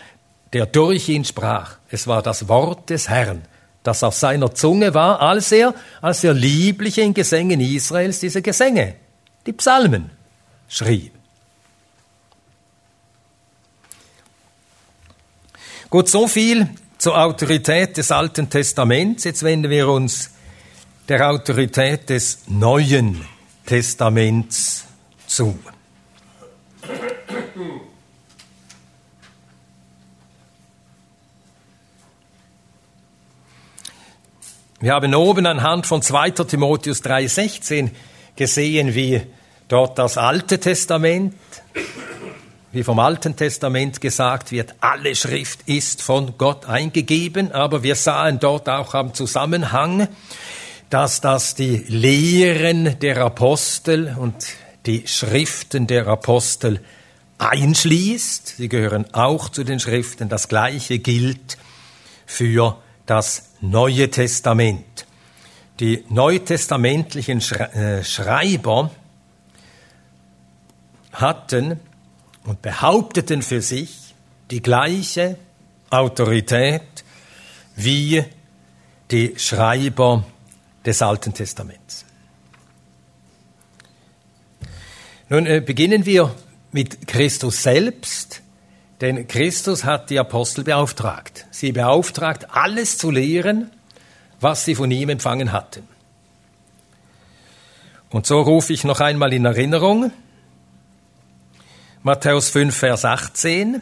der 0.51 0.65
durch 0.65 1.07
ihn 1.07 1.23
sprach. 1.23 1.77
Es 1.89 2.05
war 2.05 2.21
das 2.21 2.49
Wort 2.49 2.89
des 2.89 3.07
Herrn, 3.07 3.43
das 3.83 4.03
auf 4.03 4.13
seiner 4.13 4.53
Zunge 4.53 4.93
war, 4.93 5.21
als 5.21 5.53
er, 5.53 5.73
als 6.01 6.21
er 6.25 6.33
liebliche 6.33 6.99
in 6.99 7.13
Gesängen 7.13 7.61
Israels 7.61 8.19
diese 8.19 8.41
Gesänge, 8.41 8.95
die 9.45 9.53
Psalmen, 9.53 10.11
schrieb. 10.67 11.13
Gut, 15.89 16.09
so 16.09 16.27
viel 16.27 16.67
zur 16.97 17.17
Autorität 17.17 17.95
des 17.95 18.11
Alten 18.11 18.49
Testaments. 18.49 19.23
Jetzt 19.23 19.43
wenden 19.43 19.71
wir 19.71 19.87
uns 19.87 20.31
der 21.07 21.29
Autorität 21.29 22.09
des 22.09 22.39
Neuen 22.47 23.25
Testaments 23.71 24.83
zu. 25.27 25.57
Wir 34.81 34.93
haben 34.93 35.15
oben 35.15 35.45
anhand 35.45 35.85
von 35.85 36.01
2. 36.01 36.31
Timotheus 36.31 37.01
3,16 37.01 37.91
gesehen, 38.35 38.93
wie 38.93 39.21
dort 39.69 39.97
das 39.97 40.17
Alte 40.17 40.59
Testament 40.59 41.33
wie 42.73 42.83
vom 42.83 42.99
Alten 42.99 43.35
Testament 43.35 43.99
gesagt 43.99 44.51
wird, 44.51 44.75
alle 44.79 45.13
Schrift 45.15 45.61
ist 45.65 46.01
von 46.01 46.37
Gott 46.37 46.65
eingegeben, 46.65 47.51
aber 47.51 47.83
wir 47.83 47.95
sahen 47.95 48.39
dort 48.39 48.69
auch 48.69 48.93
am 48.93 49.13
Zusammenhang, 49.13 50.07
dass 50.91 51.21
das 51.21 51.55
die 51.55 51.77
Lehren 51.87 52.99
der 52.99 53.17
Apostel 53.17 54.13
und 54.19 54.35
die 54.85 55.07
Schriften 55.07 55.87
der 55.87 56.05
Apostel 56.05 56.81
einschließt. 57.37 58.57
Sie 58.57 58.67
gehören 58.67 59.11
auch 59.13 59.47
zu 59.47 59.63
den 59.63 59.79
Schriften. 59.79 60.27
Das 60.27 60.49
Gleiche 60.49 60.99
gilt 60.99 61.57
für 62.25 62.77
das 63.05 63.51
Neue 63.61 64.11
Testament. 64.11 65.05
Die 65.79 66.03
neutestamentlichen 66.09 67.39
äh, 67.39 68.03
Schreiber 68.03 68.91
hatten 71.13 71.79
und 72.43 72.61
behaupteten 72.61 73.43
für 73.43 73.61
sich 73.61 74.13
die 74.51 74.61
gleiche 74.61 75.37
Autorität 75.89 76.81
wie 77.77 78.25
die 79.09 79.35
Schreiber 79.37 80.25
des 80.85 81.01
Alten 81.01 81.33
Testaments. 81.33 82.05
Nun 85.29 85.45
äh, 85.45 85.61
beginnen 85.61 86.05
wir 86.05 86.35
mit 86.71 87.07
Christus 87.07 87.63
selbst, 87.63 88.41
denn 88.99 89.27
Christus 89.27 89.83
hat 89.83 90.09
die 90.09 90.19
Apostel 90.19 90.63
beauftragt. 90.63 91.45
Sie 91.51 91.71
beauftragt, 91.71 92.47
alles 92.51 92.97
zu 92.97 93.11
lehren, 93.11 93.71
was 94.39 94.65
sie 94.65 94.75
von 94.75 94.91
ihm 94.91 95.09
empfangen 95.09 95.51
hatten. 95.51 95.87
Und 98.09 98.25
so 98.25 98.41
rufe 98.41 98.73
ich 98.73 98.83
noch 98.83 98.99
einmal 98.99 99.31
in 99.33 99.45
Erinnerung, 99.45 100.11
Matthäus 102.03 102.49
5, 102.49 102.75
Vers 102.75 103.05
18. 103.05 103.81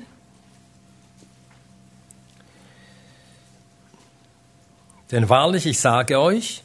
Denn 5.11 5.29
wahrlich, 5.29 5.65
ich 5.65 5.79
sage 5.79 6.19
euch, 6.19 6.61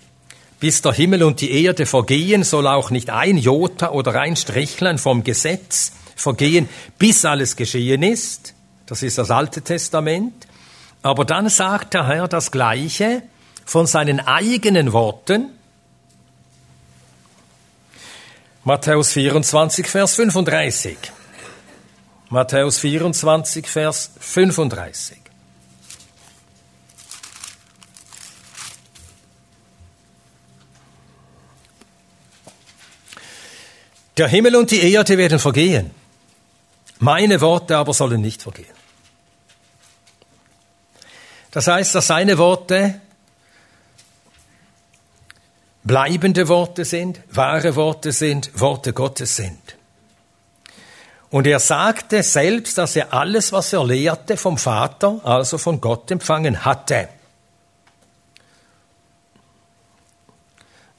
bis 0.61 0.83
der 0.83 0.93
Himmel 0.93 1.23
und 1.23 1.41
die 1.41 1.65
Erde 1.65 1.87
vergehen, 1.87 2.45
soll 2.45 2.67
auch 2.67 2.91
nicht 2.91 3.11
ein 3.11 3.37
Jota 3.37 3.91
oder 3.91 4.21
ein 4.21 4.37
Strichlein 4.37 4.99
vom 4.99 5.25
Gesetz 5.25 5.93
vergehen, 6.17 6.69
bis 6.99 7.25
alles 7.25 7.57
geschehen 7.57 8.03
ist. 8.03 8.55
Das 8.87 9.03
ist 9.03 9.19
das 9.19 9.31
Alte 9.31 9.63
Testament. 9.63 10.47
Aber 11.03 11.25
dann 11.25 11.49
sagt 11.49 11.95
der 11.95 12.07
Herr 12.07 12.29
das 12.29 12.51
Gleiche 12.51 13.23
von 13.65 13.87
seinen 13.87 14.21
eigenen 14.21 14.93
Worten. 14.93 15.51
Matthäus 18.65 19.13
24, 19.13 19.87
Vers 19.87 20.15
35. 20.15 20.97
Matthäus 22.31 22.79
24, 22.79 23.67
Vers 23.67 24.13
35. 24.19 25.24
Der 34.17 34.29
Himmel 34.29 34.57
und 34.57 34.71
die 34.71 34.93
Erde 34.93 35.19
werden 35.19 35.39
vergehen. 35.39 35.91
Meine 37.01 37.41
Worte 37.41 37.77
aber 37.77 37.93
sollen 37.93 38.21
nicht 38.21 38.43
vergehen. 38.43 38.67
Das 41.51 41.67
heißt, 41.67 41.95
dass 41.95 42.07
seine 42.07 42.39
Worte 42.39 43.01
bleibende 45.85 46.49
Worte 46.49 46.85
sind, 46.85 47.21
wahre 47.31 47.77
Worte 47.77 48.13
sind, 48.13 48.59
Worte 48.59 48.93
Gottes 48.93 49.37
sind. 49.37 49.77
Und 51.31 51.47
er 51.47 51.59
sagte 51.59 52.23
selbst, 52.23 52.79
dass 52.79 52.97
er 52.97 53.13
alles, 53.13 53.53
was 53.53 53.73
er 53.73 53.85
lehrte, 53.85 54.37
vom 54.37 54.57
Vater, 54.57 55.21
also 55.25 55.59
von 55.59 55.81
Gott 55.81 56.11
empfangen 56.11 56.65
hatte. 56.65 57.09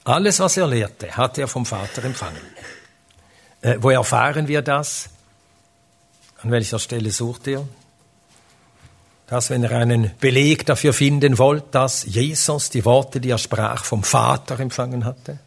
Alles, 0.04 0.38
was 0.38 0.56
er 0.56 0.68
lehrte, 0.68 1.16
hat 1.16 1.38
er 1.38 1.48
vom 1.48 1.66
Vater 1.66 2.04
empfangen. 2.04 2.42
Äh, 3.62 3.76
wo 3.80 3.90
erfahren 3.90 4.48
wir 4.48 4.62
das? 4.62 5.08
An 6.42 6.50
welcher 6.50 6.78
Stelle 6.78 7.10
sucht 7.10 7.46
ihr? 7.46 7.66
Dass, 9.26 9.50
wenn 9.50 9.62
ihr 9.62 9.72
einen 9.72 10.12
Beleg 10.20 10.66
dafür 10.66 10.92
finden 10.92 11.38
wollt, 11.38 11.74
dass 11.74 12.04
Jesus 12.04 12.70
die 12.70 12.84
Worte, 12.84 13.20
die 13.20 13.30
er 13.30 13.38
sprach, 13.38 13.84
vom 13.84 14.04
Vater 14.04 14.60
empfangen 14.60 15.04
hatte? 15.04 15.38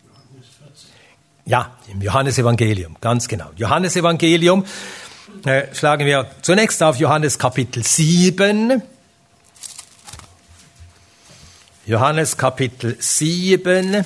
Ja, 1.46 1.78
im 1.88 2.02
Johannesevangelium, 2.02 2.98
ganz 3.00 3.28
genau. 3.28 3.50
Johannesevangelium 3.56 4.66
äh, 5.46 5.74
schlagen 5.74 6.06
wir 6.06 6.30
zunächst 6.42 6.84
auf 6.84 6.98
Johannes 6.98 7.40
Kapitel 7.40 7.84
7. 7.84 8.82
Johannes 11.86 12.38
Kapitel 12.38 12.98
7. 13.00 14.06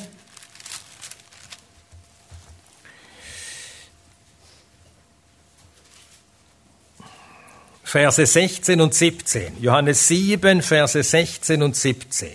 Verse 7.93 8.25
16 8.25 8.81
und 8.81 8.95
17. 8.95 9.61
Johannes 9.61 10.07
7, 10.07 10.63
Verse 10.63 11.03
16 11.03 11.61
und 11.61 11.75
17. 11.75 12.31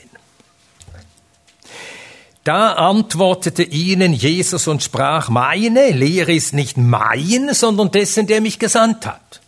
Da 2.44 2.74
antwortete 2.74 3.64
ihnen 3.64 4.12
Jesus 4.12 4.68
und 4.68 4.84
sprach, 4.84 5.30
meine 5.30 5.90
Lehre 5.90 6.32
ist 6.32 6.54
nicht 6.54 6.76
mein, 6.76 7.52
sondern 7.54 7.90
dessen, 7.90 8.28
der 8.28 8.40
mich 8.40 8.60
gesandt 8.60 9.04
hat. 9.04 9.40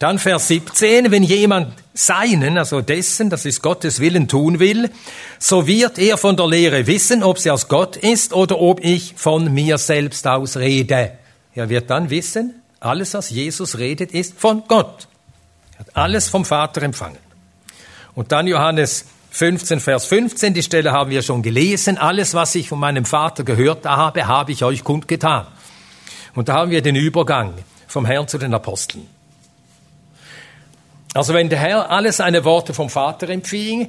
Dann 0.00 0.18
Vers 0.18 0.48
17, 0.48 1.12
wenn 1.12 1.22
jemand 1.22 1.74
seinen, 1.92 2.58
also 2.58 2.80
dessen, 2.80 3.30
das 3.30 3.44
ist 3.44 3.62
Gottes 3.62 4.00
Willen 4.00 4.26
tun 4.26 4.58
will, 4.58 4.90
so 5.38 5.68
wird 5.68 6.00
er 6.00 6.18
von 6.18 6.36
der 6.36 6.48
Lehre 6.48 6.88
wissen, 6.88 7.22
ob 7.22 7.38
sie 7.38 7.52
aus 7.52 7.68
Gott 7.68 7.96
ist 7.96 8.32
oder 8.32 8.58
ob 8.58 8.84
ich 8.84 9.14
von 9.16 9.54
mir 9.54 9.78
selbst 9.78 10.26
aus 10.26 10.56
rede. 10.56 11.12
Er 11.54 11.68
wird 11.68 11.88
dann 11.88 12.10
wissen, 12.10 12.63
alles, 12.80 13.14
was 13.14 13.30
Jesus 13.30 13.78
redet, 13.78 14.12
ist 14.12 14.38
von 14.38 14.64
Gott. 14.68 15.08
Er 15.72 15.80
hat 15.80 15.96
alles 15.96 16.28
vom 16.28 16.44
Vater 16.44 16.82
empfangen. 16.82 17.18
Und 18.14 18.32
dann 18.32 18.46
Johannes 18.46 19.06
15, 19.30 19.80
Vers 19.80 20.06
15, 20.06 20.54
die 20.54 20.62
Stelle 20.62 20.92
haben 20.92 21.10
wir 21.10 21.22
schon 21.22 21.42
gelesen. 21.42 21.98
Alles, 21.98 22.34
was 22.34 22.54
ich 22.54 22.68
von 22.68 22.78
meinem 22.78 23.04
Vater 23.04 23.42
gehört 23.42 23.84
habe, 23.84 24.26
habe 24.26 24.52
ich 24.52 24.62
euch 24.62 24.84
kundgetan. 24.84 25.46
Und 26.34 26.48
da 26.48 26.54
haben 26.54 26.70
wir 26.70 26.82
den 26.82 26.94
Übergang 26.94 27.54
vom 27.88 28.06
Herrn 28.06 28.28
zu 28.28 28.38
den 28.38 28.54
Aposteln. 28.54 29.08
Also 31.14 31.32
wenn 31.32 31.48
der 31.48 31.58
Herr 31.58 31.90
alle 31.90 32.12
seine 32.12 32.44
Worte 32.44 32.74
vom 32.74 32.90
Vater 32.90 33.28
empfing, 33.28 33.88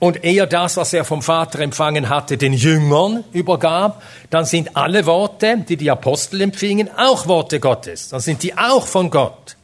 und 0.00 0.24
er 0.24 0.46
das, 0.46 0.78
was 0.78 0.94
er 0.94 1.04
vom 1.04 1.20
Vater 1.20 1.60
empfangen 1.60 2.08
hatte, 2.08 2.38
den 2.38 2.54
Jüngern 2.54 3.22
übergab, 3.32 4.02
dann 4.30 4.46
sind 4.46 4.74
alle 4.74 5.04
Worte, 5.04 5.58
die 5.68 5.76
die 5.76 5.90
Apostel 5.90 6.40
empfingen, 6.40 6.88
auch 6.96 7.28
Worte 7.28 7.60
Gottes. 7.60 8.08
Dann 8.08 8.20
sind 8.20 8.42
die 8.42 8.56
auch 8.56 8.86
von 8.86 9.10
Gott. 9.10 9.56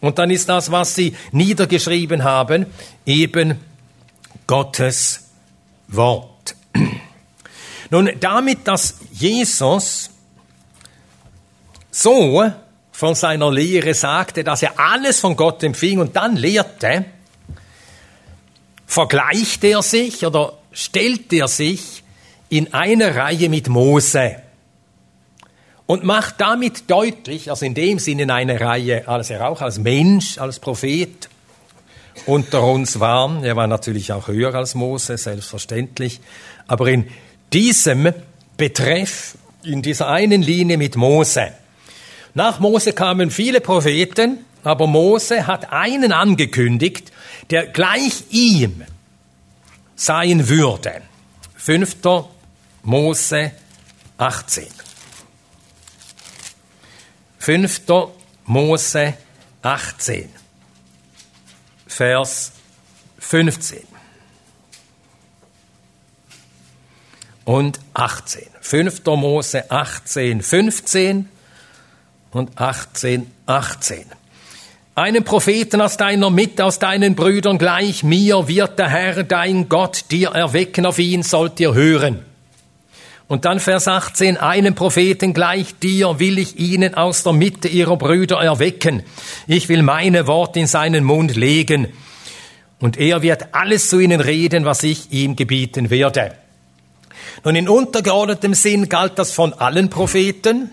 Und 0.00 0.18
dann 0.18 0.30
ist 0.30 0.48
das, 0.48 0.70
was 0.70 0.94
sie 0.94 1.16
niedergeschrieben 1.32 2.22
haben, 2.22 2.66
eben 3.04 3.58
Gottes 4.46 5.24
Wort. 5.88 6.54
Nun, 7.90 8.10
damit, 8.20 8.66
dass 8.68 9.00
Jesus 9.10 10.10
so 11.90 12.50
von 12.92 13.14
seiner 13.16 13.50
Lehre 13.50 13.94
sagte, 13.94 14.44
dass 14.44 14.62
er 14.62 14.78
alles 14.78 15.18
von 15.18 15.34
Gott 15.34 15.64
empfing 15.64 15.98
und 15.98 16.14
dann 16.14 16.36
lehrte, 16.36 17.04
vergleicht 18.86 19.64
er 19.64 19.82
sich 19.82 20.24
oder 20.26 20.54
stellt 20.72 21.32
er 21.32 21.48
sich 21.48 22.02
in 22.48 22.74
eine 22.74 23.14
Reihe 23.16 23.48
mit 23.48 23.68
Mose 23.68 24.36
und 25.86 26.04
macht 26.04 26.40
damit 26.40 26.90
deutlich, 26.90 27.50
also 27.50 27.66
in 27.66 27.74
dem 27.74 27.98
Sinne 27.98 28.32
eine 28.32 28.60
Reihe, 28.60 29.08
als 29.08 29.30
er 29.30 29.48
auch 29.48 29.60
als 29.60 29.78
Mensch, 29.78 30.38
als 30.38 30.58
Prophet 30.58 31.28
unter 32.26 32.62
uns 32.62 33.00
war. 33.00 33.42
Er 33.42 33.56
war 33.56 33.66
natürlich 33.66 34.12
auch 34.12 34.28
höher 34.28 34.54
als 34.54 34.74
Mose, 34.74 35.16
selbstverständlich. 35.16 36.20
Aber 36.66 36.88
in 36.88 37.08
diesem 37.52 38.12
Betreff, 38.56 39.36
in 39.64 39.82
dieser 39.82 40.08
einen 40.08 40.42
Linie 40.42 40.78
mit 40.78 40.96
Mose. 40.96 41.52
Nach 42.34 42.60
Mose 42.60 42.92
kamen 42.92 43.30
viele 43.30 43.60
Propheten, 43.60 44.44
aber 44.64 44.86
Mose 44.86 45.46
hat 45.46 45.72
einen 45.72 46.12
angekündigt, 46.12 47.12
der 47.52 47.66
gleich 47.66 48.24
ihm 48.30 48.84
sein 49.94 50.48
würde. 50.48 51.02
5. 51.54 51.96
Mose 52.82 53.52
18. 54.18 54.66
5. 57.38 57.82
Mose 58.46 59.14
18, 59.62 60.28
Vers 61.86 62.52
15 63.18 63.86
und 67.44 67.78
18. 67.94 68.48
5. 68.60 69.04
Mose 69.04 69.70
18, 69.70 70.42
15 70.42 71.28
und 72.30 72.60
18, 72.60 73.30
18. 73.46 74.21
Einen 74.94 75.24
Propheten 75.24 75.80
aus 75.80 75.96
deiner 75.96 76.28
Mitte, 76.28 76.66
aus 76.66 76.78
deinen 76.78 77.14
Brüdern 77.14 77.56
gleich 77.56 78.04
mir 78.04 78.46
wird 78.46 78.78
der 78.78 78.90
Herr, 78.90 79.22
dein 79.22 79.70
Gott, 79.70 80.04
dir 80.10 80.32
erwecken, 80.32 80.84
auf 80.84 80.98
ihn 80.98 81.22
sollt 81.22 81.58
ihr 81.60 81.72
hören. 81.72 82.22
Und 83.26 83.46
dann 83.46 83.58
Vers 83.58 83.88
18, 83.88 84.36
einen 84.36 84.74
Propheten 84.74 85.32
gleich 85.32 85.78
dir 85.78 86.18
will 86.20 86.36
ich 86.36 86.58
ihnen 86.58 86.94
aus 86.94 87.22
der 87.22 87.32
Mitte 87.32 87.68
ihrer 87.68 87.96
Brüder 87.96 88.42
erwecken. 88.42 89.02
Ich 89.46 89.70
will 89.70 89.82
meine 89.82 90.26
Worte 90.26 90.60
in 90.60 90.66
seinen 90.66 91.04
Mund 91.04 91.36
legen. 91.36 91.88
Und 92.78 92.98
er 92.98 93.22
wird 93.22 93.54
alles 93.54 93.88
zu 93.88 93.98
ihnen 93.98 94.20
reden, 94.20 94.66
was 94.66 94.82
ich 94.82 95.10
ihm 95.10 95.36
gebieten 95.36 95.88
werde. 95.88 96.34
Nun 97.44 97.56
in 97.56 97.70
untergeordnetem 97.70 98.52
Sinn 98.52 98.90
galt 98.90 99.18
das 99.18 99.32
von 99.32 99.54
allen 99.54 99.88
Propheten, 99.88 100.68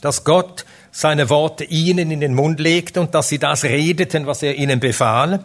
dass 0.00 0.24
Gott 0.24 0.64
seine 0.92 1.30
Worte 1.30 1.64
ihnen 1.64 2.10
in 2.10 2.20
den 2.20 2.34
Mund 2.34 2.60
legte 2.60 3.00
und 3.00 3.14
dass 3.14 3.28
sie 3.28 3.38
das 3.38 3.64
redeten, 3.64 4.26
was 4.26 4.42
er 4.42 4.56
ihnen 4.56 4.80
befahl. 4.80 5.44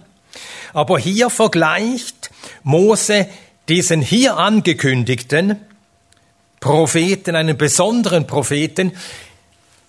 Aber 0.74 1.00
hier 1.00 1.30
vergleicht 1.30 2.32
Mose 2.64 3.28
diesen 3.70 4.02
hier 4.02 4.38
angekündigten 4.38 5.58
Propheten, 6.60 7.36
einen 7.36 7.58
besonderen 7.58 8.28
Propheten, 8.28 8.92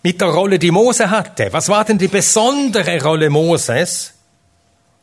mit 0.03 0.21
der 0.21 0.29
Rolle, 0.29 0.59
die 0.59 0.71
Mose 0.71 1.11
hatte. 1.11 1.49
Was 1.53 1.69
war 1.69 1.85
denn 1.85 1.99
die 1.99 2.07
besondere 2.07 3.03
Rolle 3.03 3.29
Moses? 3.29 4.14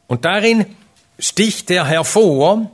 Und 0.08 0.24
darin 0.24 0.66
sticht 1.20 1.70
er 1.72 1.86
hervor 1.86 2.72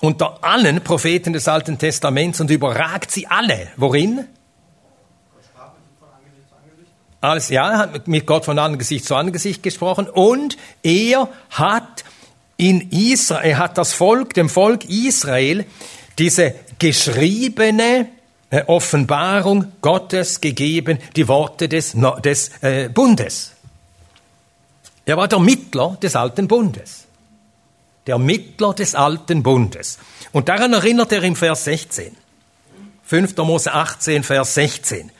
unter 0.00 0.42
allen 0.42 0.82
Propheten 0.82 1.34
des 1.34 1.46
Alten 1.46 1.76
Testaments 1.76 2.40
und 2.40 2.50
überragt 2.50 3.10
sie 3.10 3.26
alle. 3.26 3.68
Worin? 3.76 4.26
Als, 7.20 7.50
ja, 7.50 7.70
er 7.70 7.78
hat 7.78 8.08
mit 8.08 8.26
Gott 8.26 8.44
von 8.44 8.58
Angesicht 8.58 9.04
zu 9.04 9.14
Angesicht 9.14 9.62
gesprochen 9.62 10.08
und 10.08 10.56
er 10.82 11.28
hat 11.50 12.04
in 12.56 12.90
Israel, 12.90 13.50
er 13.50 13.58
hat 13.58 13.78
das 13.78 13.92
Volk, 13.92 14.34
dem 14.34 14.48
Volk 14.48 14.84
Israel, 14.86 15.66
diese 16.18 16.54
geschriebene 16.78 18.08
äh, 18.50 18.64
Offenbarung 18.66 19.72
Gottes 19.80 20.40
gegeben, 20.40 20.98
die 21.16 21.28
Worte 21.28 21.68
des, 21.68 21.94
des 22.24 22.50
äh, 22.62 22.88
Bundes. 22.88 23.52
Er 25.04 25.16
war 25.16 25.28
der 25.28 25.38
Mittler 25.38 25.96
des 26.02 26.16
alten 26.16 26.48
Bundes. 26.48 27.06
Der 28.06 28.18
Mittler 28.18 28.74
des 28.74 28.94
alten 28.94 29.42
Bundes. 29.42 29.98
Und 30.32 30.48
daran 30.48 30.72
erinnert 30.72 31.12
er 31.12 31.22
im 31.22 31.36
Vers 31.36 31.64
16. 31.64 32.16
5. 33.04 33.36
Mose 33.38 33.72
18, 33.72 34.22
Vers 34.22 34.54
16. 34.54 35.10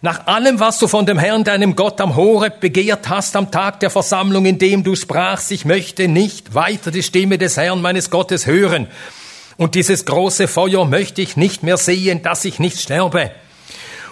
Nach 0.00 0.26
allem, 0.28 0.60
was 0.60 0.78
du 0.78 0.86
von 0.86 1.06
dem 1.06 1.18
Herrn, 1.18 1.42
deinem 1.42 1.74
Gott 1.74 2.00
am 2.00 2.14
Horeb 2.14 2.60
begehrt 2.60 3.08
hast 3.08 3.34
am 3.34 3.50
Tag 3.50 3.80
der 3.80 3.90
Versammlung, 3.90 4.46
in 4.46 4.58
dem 4.58 4.84
du 4.84 4.94
sprachst, 4.94 5.50
ich 5.50 5.64
möchte 5.64 6.06
nicht 6.06 6.54
weiter 6.54 6.92
die 6.92 7.02
Stimme 7.02 7.36
des 7.36 7.56
Herrn 7.56 7.82
meines 7.82 8.10
Gottes 8.10 8.46
hören. 8.46 8.86
Und 9.56 9.74
dieses 9.74 10.04
große 10.04 10.46
Feuer 10.46 10.84
möchte 10.84 11.20
ich 11.20 11.36
nicht 11.36 11.64
mehr 11.64 11.76
sehen, 11.76 12.22
dass 12.22 12.44
ich 12.44 12.60
nicht 12.60 12.80
sterbe. 12.80 13.32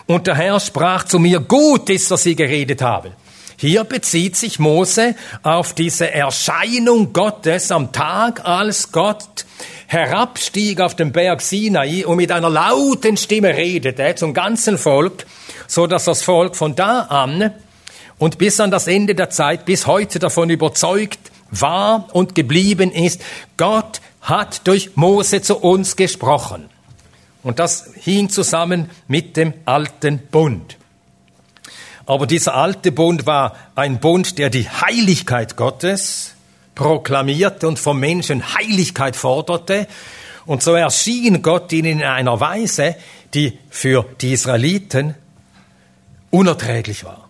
Und 0.06 0.26
der 0.26 0.34
Herr 0.34 0.58
sprach 0.58 1.04
zu 1.04 1.20
mir, 1.20 1.38
gut 1.38 1.88
ist, 1.88 2.10
dass 2.10 2.24
sie 2.24 2.34
geredet 2.34 2.82
haben. 2.82 3.12
Hier 3.56 3.84
bezieht 3.84 4.36
sich 4.36 4.58
Mose 4.58 5.14
auf 5.42 5.72
diese 5.72 6.12
Erscheinung 6.12 7.12
Gottes 7.12 7.70
am 7.70 7.92
Tag, 7.92 8.44
als 8.44 8.92
Gott 8.92 9.46
herabstieg 9.86 10.80
auf 10.80 10.94
den 10.94 11.12
Berg 11.12 11.40
Sinai 11.40 12.04
und 12.04 12.16
mit 12.16 12.32
einer 12.32 12.50
lauten 12.50 13.16
Stimme 13.16 13.56
redete 13.56 14.14
zum 14.16 14.34
ganzen 14.34 14.78
Volk 14.78 15.26
so 15.66 15.86
dass 15.86 16.04
das 16.04 16.22
Volk 16.22 16.56
von 16.56 16.74
da 16.74 17.02
an 17.02 17.52
und 18.18 18.38
bis 18.38 18.60
an 18.60 18.70
das 18.70 18.86
Ende 18.86 19.14
der 19.14 19.30
Zeit, 19.30 19.64
bis 19.64 19.86
heute 19.86 20.18
davon 20.18 20.50
überzeugt 20.50 21.18
war 21.50 22.08
und 22.12 22.34
geblieben 22.34 22.92
ist, 22.92 23.22
Gott 23.56 24.00
hat 24.20 24.66
durch 24.66 24.96
Mose 24.96 25.42
zu 25.42 25.58
uns 25.58 25.96
gesprochen. 25.96 26.68
Und 27.42 27.58
das 27.58 27.90
hing 28.00 28.28
zusammen 28.28 28.90
mit 29.06 29.36
dem 29.36 29.54
alten 29.66 30.18
Bund. 30.18 30.76
Aber 32.06 32.26
dieser 32.26 32.54
alte 32.54 32.92
Bund 32.92 33.26
war 33.26 33.56
ein 33.74 33.98
Bund, 33.98 34.38
der 34.38 34.48
die 34.48 34.68
Heiligkeit 34.68 35.56
Gottes 35.56 36.34
proklamierte 36.74 37.66
und 37.66 37.78
vom 37.78 37.98
Menschen 37.98 38.54
Heiligkeit 38.54 39.16
forderte. 39.16 39.88
Und 40.44 40.62
so 40.62 40.74
erschien 40.74 41.42
Gott 41.42 41.72
ihnen 41.72 42.00
in 42.00 42.04
einer 42.04 42.38
Weise, 42.38 42.94
die 43.34 43.58
für 43.68 44.06
die 44.20 44.32
Israeliten 44.32 45.14
unerträglich 46.30 47.04
war. 47.04 47.28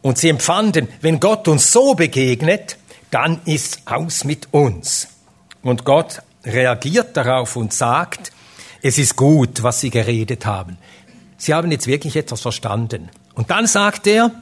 Und 0.00 0.16
sie 0.16 0.30
empfanden, 0.30 0.88
wenn 1.02 1.20
Gott 1.20 1.46
uns 1.46 1.70
so 1.70 1.94
begegnet, 1.94 2.78
dann 3.10 3.40
ist 3.44 3.82
aus 3.84 4.24
mit 4.24 4.48
uns. 4.52 5.08
Und 5.62 5.84
Gott 5.84 6.22
reagiert 6.44 7.16
darauf 7.16 7.56
und 7.56 7.74
sagt, 7.74 8.32
es 8.80 8.96
ist 8.96 9.16
gut, 9.16 9.62
was 9.62 9.80
Sie 9.80 9.90
geredet 9.90 10.46
haben. 10.46 10.78
Sie 11.36 11.52
haben 11.52 11.70
jetzt 11.70 11.86
wirklich 11.86 12.16
etwas 12.16 12.40
verstanden. 12.40 13.10
Und 13.40 13.50
dann 13.50 13.66
sagt 13.66 14.06
er, 14.06 14.32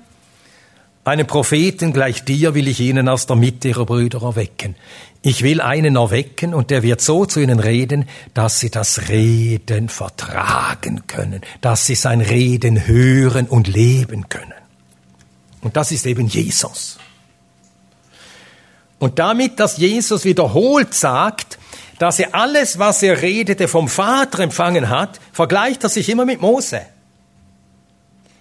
einen 1.05 1.29
Propheten 1.29 1.93
gleich 1.93 2.25
dir 2.25 2.57
will 2.57 2.67
ich 2.67 2.81
ihnen 2.81 3.09
aus 3.09 3.27
der 3.27 3.37
Mitte 3.37 3.69
ihrer 3.69 3.87
Brüder 3.87 4.23
erwecken. 4.23 4.75
Ich 5.23 5.45
will 5.45 5.61
einen 5.61 5.95
erwecken 5.95 6.53
und 6.53 6.71
der 6.71 6.83
wird 6.83 7.01
so 7.01 7.25
zu 7.25 7.39
ihnen 7.39 7.61
reden, 7.61 8.09
dass 8.35 8.59
sie 8.59 8.71
das 8.71 9.09
Reden 9.09 9.89
vertragen 9.89 11.07
können, 11.07 11.43
dass 11.61 11.87
sie 11.87 11.95
sein 11.95 12.21
Reden 12.21 12.89
hören 12.89 13.47
und 13.47 13.69
leben 13.69 14.29
können. 14.29 14.53
Und 15.61 15.77
das 15.77 15.93
ist 15.93 16.05
eben 16.05 16.27
Jesus. 16.27 16.99
Und 18.99 19.21
damit, 19.21 19.61
dass 19.61 19.77
Jesus 19.77 20.25
wiederholt 20.25 20.93
sagt, 20.93 21.57
dass 22.01 22.19
er 22.19 22.35
alles, 22.35 22.81
was 22.81 23.01
er 23.05 23.23
redete, 23.23 23.69
vom 23.69 23.87
Vater 23.87 24.41
empfangen 24.41 24.89
hat, 24.89 25.21
vergleicht 25.33 25.85
er 25.85 25.89
sich 25.89 26.09
immer 26.09 26.25
mit 26.25 26.41
Mose. 26.41 26.81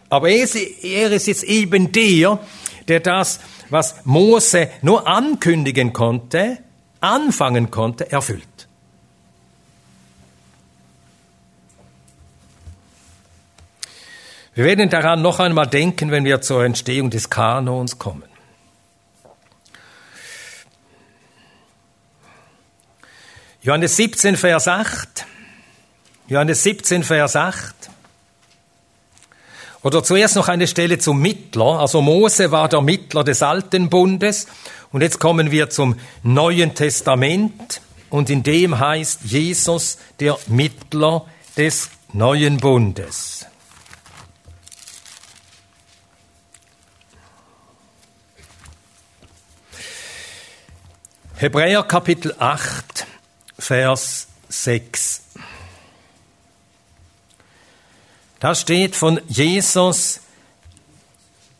Aber 0.09 0.29
er 0.29 1.11
ist 1.11 1.27
jetzt 1.27 1.43
eben 1.43 1.91
der, 1.91 2.39
der 2.87 2.99
das, 3.01 3.39
was 3.69 4.05
Mose 4.05 4.69
nur 4.81 5.07
ankündigen 5.07 5.93
konnte, 5.93 6.59
anfangen 7.01 7.71
konnte, 7.71 8.11
erfüllt. 8.11 8.67
Wir 14.57 14.65
werden 14.65 14.89
daran 14.89 15.21
noch 15.21 15.39
einmal 15.39 15.67
denken, 15.67 16.09
wenn 16.09 16.25
wir 16.25 16.41
zur 16.41 16.65
Entstehung 16.65 17.11
des 17.11 17.29
Kanons 17.29 17.99
kommen. 17.99 18.23
Johannes 23.61 23.97
17, 23.97 24.35
Vers 24.35 24.67
8. 24.67 25.25
Johannes 26.27 26.63
17, 26.63 27.03
Vers 27.03 27.35
8. 27.35 27.75
Oder 29.87 30.03
zuerst 30.03 30.35
noch 30.35 30.49
eine 30.49 30.67
Stelle 30.67 30.97
zum 30.97 31.21
Mittler. 31.21 31.79
Also 31.79 32.01
Mose 32.01 32.51
war 32.51 32.67
der 32.67 32.81
Mittler 32.81 33.23
des 33.23 33.41
Alten 33.41 33.89
Bundes. 33.89 34.47
Und 34.91 34.99
jetzt 34.99 35.17
kommen 35.17 35.49
wir 35.49 35.69
zum 35.69 35.95
Neuen 36.23 36.75
Testament. 36.75 37.79
Und 38.09 38.29
in 38.29 38.43
dem 38.43 38.79
heißt 38.79 39.21
Jesus 39.23 39.97
der 40.19 40.37
Mittler 40.47 41.25
des 41.55 41.89
Neuen 42.11 42.57
Bundes. 42.57 43.45
Hebräer 51.35 51.83
Kapitel 51.83 52.35
8, 52.37 53.07
Vers 53.57 54.27
6. 54.49 55.26
Da 58.39 58.53
steht 58.53 58.95
von 58.95 59.19
Jesus, 59.27 60.19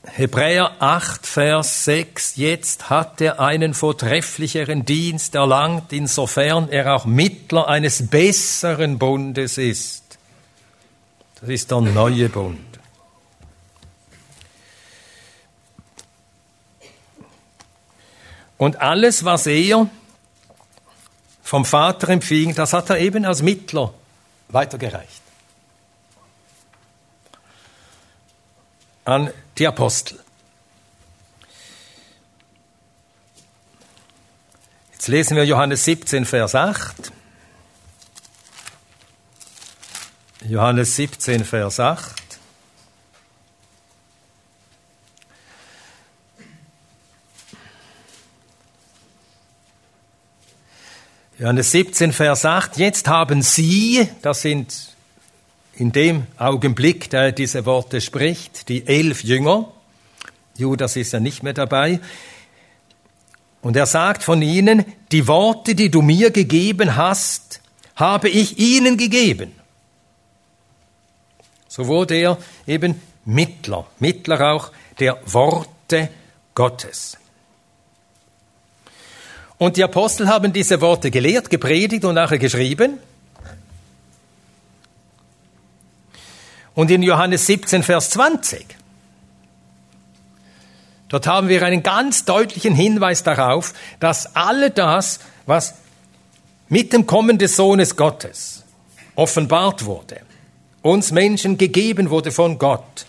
Hebräer 0.03 0.75
8, 0.79 1.25
Vers 1.25 1.85
6, 1.85 2.35
jetzt 2.35 2.91
hat 2.91 3.19
er 3.19 3.39
einen 3.39 3.73
vortrefflicheren 3.73 4.85
Dienst 4.85 5.33
erlangt, 5.33 5.91
insofern 5.91 6.69
er 6.69 6.95
auch 6.95 7.05
Mittler 7.05 7.67
eines 7.67 8.07
besseren 8.07 8.99
Bundes 8.99 9.57
ist. 9.57 10.19
Das 11.41 11.49
ist 11.49 11.71
der 11.71 11.81
neue 11.81 12.29
Bund. 12.29 12.59
Und 18.57 18.81
alles, 18.81 19.23
was 19.23 19.47
er 19.47 19.87
vom 21.43 21.65
Vater 21.65 22.09
empfing, 22.09 22.53
das 22.53 22.73
hat 22.73 22.89
er 22.89 22.99
eben 22.99 23.25
als 23.25 23.41
Mittler 23.41 23.93
weitergereicht. 24.49 25.26
An 29.07 29.31
die 29.57 29.65
Apostel. 29.65 30.19
Jetzt 34.91 35.07
lesen 35.07 35.37
wir 35.37 35.45
Johannes 35.45 35.85
17, 35.85 36.25
Vers 36.25 36.53
8. 36.55 37.13
Johannes 40.49 40.93
17, 40.97 41.45
Vers 41.45 41.79
8. 41.79 42.13
Johannes 51.39 51.71
17, 51.71 52.11
Vers 52.11 52.43
8, 52.43 52.77
jetzt 52.77 53.07
haben 53.07 53.41
Sie, 53.41 54.09
das 54.21 54.41
sind 54.41 54.96
in 55.77 55.91
dem 55.91 56.25
Augenblick, 56.37 57.09
da 57.11 57.25
er 57.25 57.31
diese 57.31 57.65
Worte 57.65 58.01
spricht, 58.01 58.67
die 58.67 58.87
elf 58.87 59.23
Jünger, 59.23 59.71
Judas 60.57 60.95
ist 60.95 61.13
ja 61.13 61.19
nicht 61.19 61.43
mehr 61.43 61.53
dabei, 61.53 61.99
und 63.61 63.75
er 63.75 63.85
sagt 63.85 64.23
von 64.23 64.41
ihnen, 64.41 64.85
die 65.11 65.27
Worte, 65.27 65.75
die 65.75 65.91
du 65.91 66.01
mir 66.01 66.31
gegeben 66.31 66.95
hast, 66.95 67.61
habe 67.95 68.29
ich 68.29 68.57
ihnen 68.57 68.97
gegeben. 68.97 69.51
So 71.67 71.87
wurde 71.87 72.15
er 72.15 72.37
eben 72.65 72.99
Mittler, 73.25 73.85
Mittler 73.99 74.53
auch 74.53 74.71
der 74.99 75.19
Worte 75.25 76.09
Gottes. 76.55 77.17
Und 79.57 79.77
die 79.77 79.83
Apostel 79.83 80.27
haben 80.27 80.53
diese 80.53 80.81
Worte 80.81 81.11
gelehrt, 81.11 81.49
gepredigt 81.49 82.05
und 82.05 82.15
nachher 82.15 82.37
geschrieben. 82.37 82.99
Und 86.77 86.91
in 86.91 87.01
Johannes 87.01 87.47
17, 87.47 87.81
Vers 87.81 88.11
20, 88.11 88.63
dort 91.09 91.25
haben 91.25 91.47
wir 91.47 91.63
einen 91.63 91.81
ganz 91.81 92.23
deutlichen 92.23 92.75
Hinweis 92.75 93.23
darauf, 93.23 93.73
dass 93.99 94.35
alle 94.35 94.69
das, 94.69 95.19
was 95.47 95.73
mit 96.69 96.93
dem 96.93 97.07
Kommen 97.07 97.39
des 97.39 97.55
Sohnes 97.55 97.95
Gottes 97.95 98.63
offenbart 99.15 99.85
wurde, 99.85 100.21
uns 100.83 101.11
Menschen 101.11 101.57
gegeben 101.57 102.11
wurde 102.11 102.31
von 102.31 102.59
Gott, 102.59 103.07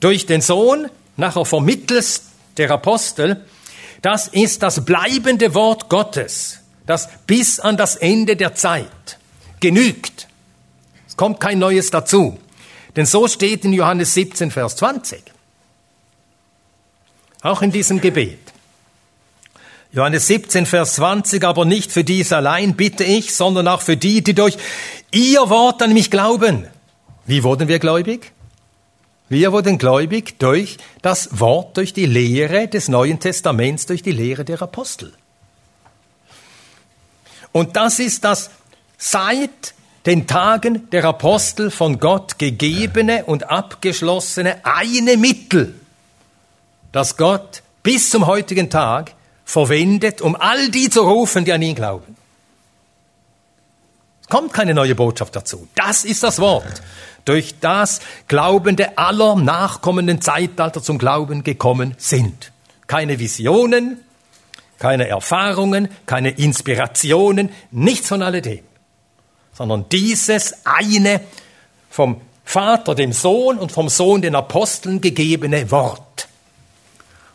durch 0.00 0.24
den 0.24 0.40
Sohn, 0.40 0.88
nachher 1.18 1.44
vermittels 1.44 2.22
der 2.56 2.70
Apostel, 2.70 3.44
das 4.00 4.28
ist 4.28 4.62
das 4.62 4.86
bleibende 4.86 5.52
Wort 5.52 5.90
Gottes, 5.90 6.60
das 6.86 7.10
bis 7.26 7.60
an 7.60 7.76
das 7.76 7.96
Ende 7.96 8.34
der 8.34 8.54
Zeit 8.54 9.18
genügt. 9.60 10.26
Es 11.06 11.18
kommt 11.18 11.38
kein 11.38 11.58
Neues 11.58 11.90
dazu. 11.90 12.38
Denn 12.98 13.06
so 13.06 13.28
steht 13.28 13.64
in 13.64 13.72
Johannes 13.72 14.12
17, 14.14 14.50
Vers 14.50 14.74
20. 14.74 15.22
Auch 17.42 17.62
in 17.62 17.70
diesem 17.70 18.00
Gebet. 18.00 18.40
Johannes 19.92 20.26
17, 20.26 20.66
Vers 20.66 20.94
20, 20.96 21.44
aber 21.44 21.64
nicht 21.64 21.92
für 21.92 22.02
dies 22.02 22.32
allein 22.32 22.74
bitte 22.74 23.04
ich, 23.04 23.36
sondern 23.36 23.68
auch 23.68 23.82
für 23.82 23.96
die, 23.96 24.24
die 24.24 24.34
durch 24.34 24.58
ihr 25.12 25.48
Wort 25.48 25.80
an 25.80 25.92
mich 25.92 26.10
glauben. 26.10 26.66
Wie 27.24 27.44
wurden 27.44 27.68
wir 27.68 27.78
gläubig? 27.78 28.32
Wir 29.28 29.52
wurden 29.52 29.78
gläubig 29.78 30.40
durch 30.40 30.78
das 31.00 31.38
Wort, 31.38 31.76
durch 31.76 31.92
die 31.92 32.06
Lehre 32.06 32.66
des 32.66 32.88
Neuen 32.88 33.20
Testaments, 33.20 33.86
durch 33.86 34.02
die 34.02 34.10
Lehre 34.10 34.44
der 34.44 34.60
Apostel. 34.60 35.12
Und 37.52 37.76
das 37.76 38.00
ist 38.00 38.24
das 38.24 38.50
seit 38.96 39.74
den 40.08 40.26
Tagen 40.26 40.88
der 40.90 41.04
Apostel 41.04 41.70
von 41.70 42.00
Gott 42.00 42.38
gegebene 42.38 43.26
und 43.26 43.50
abgeschlossene 43.50 44.56
eine 44.64 45.18
Mittel, 45.18 45.74
das 46.92 47.18
Gott 47.18 47.62
bis 47.82 48.08
zum 48.08 48.26
heutigen 48.26 48.70
Tag 48.70 49.12
verwendet, 49.44 50.22
um 50.22 50.34
all 50.34 50.70
die 50.70 50.88
zu 50.88 51.02
rufen, 51.02 51.44
die 51.44 51.52
an 51.52 51.60
ihn 51.60 51.74
glauben. 51.74 52.16
Es 54.22 54.28
kommt 54.28 54.54
keine 54.54 54.72
neue 54.72 54.94
Botschaft 54.94 55.36
dazu. 55.36 55.68
Das 55.74 56.06
ist 56.06 56.22
das 56.22 56.38
Wort 56.38 56.80
durch 57.26 57.56
das 57.60 58.00
Glaubende 58.28 58.96
aller 58.96 59.36
nachkommenden 59.36 60.22
Zeitalter 60.22 60.82
zum 60.82 60.96
Glauben 60.96 61.44
gekommen 61.44 61.94
sind. 61.98 62.52
Keine 62.86 63.18
Visionen, 63.18 64.00
keine 64.78 65.06
Erfahrungen, 65.06 65.88
keine 66.06 66.30
Inspirationen, 66.30 67.50
nichts 67.70 68.08
von 68.08 68.22
alledem, 68.22 68.60
sondern 69.58 69.88
dieses 69.88 70.54
eine 70.64 71.20
vom 71.90 72.20
Vater 72.44 72.94
dem 72.94 73.12
Sohn 73.12 73.58
und 73.58 73.72
vom 73.72 73.88
Sohn 73.88 74.22
den 74.22 74.36
Aposteln 74.36 75.00
gegebene 75.00 75.68
Wort. 75.72 76.28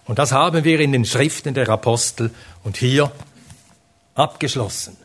Und 0.05 0.19
das 0.19 0.31
haben 0.31 0.63
wir 0.63 0.79
in 0.79 0.93
den 0.93 1.03
Schriften 1.03 1.53
der 1.53 1.67
Apostel 1.67 2.31
und 2.63 2.77
hier 2.77 3.11
abgeschlossen, 4.15 4.95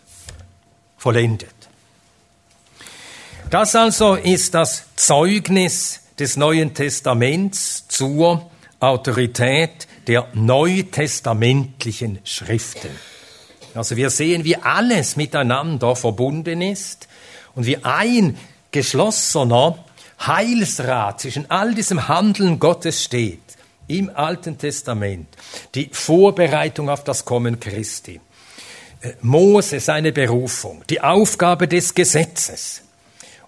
vollendet. 0.96 1.50
Das 3.50 3.74
also 3.74 4.14
ist 4.14 4.54
das 4.54 4.84
Zeugnis 4.94 6.02
des 6.20 6.36
Neuen 6.36 6.72
Testaments 6.72 7.88
zur 7.88 8.48
Autorität 8.78 9.88
der 10.06 10.28
neutestamentlichen 10.34 12.20
Schriften. 12.22 12.90
Also 13.74 13.96
wir 13.96 14.10
sehen, 14.10 14.44
wie 14.44 14.56
alles 14.56 15.16
miteinander 15.16 15.96
verbunden 15.96 16.62
ist 16.62 17.07
und 17.58 17.66
wie 17.66 17.78
ein 17.82 18.36
geschlossener 18.70 19.84
Heilsrat 20.24 21.20
zwischen 21.20 21.50
all 21.50 21.74
diesem 21.74 22.06
Handeln 22.06 22.60
Gottes 22.60 23.02
steht 23.02 23.42
im 23.88 24.12
Alten 24.14 24.58
Testament. 24.58 25.26
Die 25.74 25.88
Vorbereitung 25.90 26.88
auf 26.88 27.02
das 27.02 27.24
Kommen 27.24 27.58
Christi. 27.58 28.20
Äh, 29.00 29.14
Mose 29.22 29.80
seine 29.80 30.12
Berufung, 30.12 30.84
die 30.88 31.00
Aufgabe 31.00 31.66
des 31.66 31.92
Gesetzes, 31.94 32.82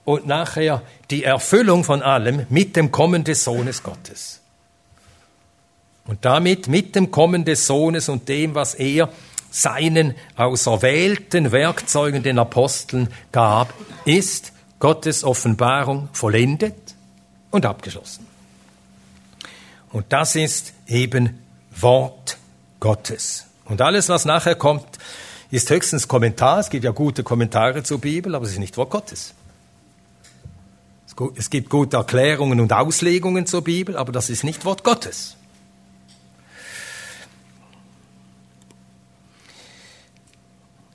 und 0.05 0.27
nachher 0.27 0.83
die 1.09 1.23
Erfüllung 1.23 1.85
von 1.85 2.03
allem 2.03 2.47
mit 2.49 2.75
dem 2.75 2.91
Kommen 2.91 3.23
des 3.23 3.45
Sohnes 3.45 3.81
Gottes. 3.81 4.41
Und 6.07 6.25
damit 6.25 6.67
mit 6.67 6.97
dem 6.97 7.13
Kommen 7.13 7.45
des 7.45 7.65
Sohnes 7.65 8.09
und 8.09 8.29
dem, 8.29 8.57
was 8.57 8.75
er 8.75 9.09
seinen 9.51 10.15
auserwählten 10.37 11.53
Werkzeugen, 11.53 12.23
den 12.23 12.39
Aposteln, 12.39 13.09
gab, 13.33 13.75
ist 14.05 14.53
Gottes 14.79 15.25
Offenbarung 15.25 16.09
vollendet 16.13 16.77
und 17.51 17.67
abgeschlossen. 17.67 18.27
Und 19.93 20.07
das 20.11 20.37
ist 20.37 20.73
eben 20.87 21.41
Wort 21.77 22.39
Gottes. 22.79 23.47
Und 23.65 23.83
alles, 23.83 24.09
was 24.09 24.25
nachher 24.25 24.55
kommt, 24.55 24.87
ist 25.51 25.69
höchstens 25.69 26.09
Kommentar. 26.09 26.61
Es 26.61 26.71
gibt 26.71 26.85
ja 26.85 26.93
gute 26.93 27.23
Kommentare 27.23 27.83
zur 27.83 28.01
Bibel, 28.01 28.35
aber 28.35 28.45
es 28.45 28.53
ist 28.53 28.59
nicht 28.59 28.77
Wort 28.77 28.91
Gottes. 28.91 29.35
Es 31.37 31.51
gibt 31.51 31.69
gute 31.69 31.99
Erklärungen 31.99 32.61
und 32.61 32.73
Auslegungen 32.73 33.45
zur 33.47 33.63
Bibel, 33.63 33.97
aber 33.97 34.11
das 34.11 34.31
ist 34.31 34.43
nicht 34.43 34.65
Wort 34.65 34.85
Gottes. 34.85 35.37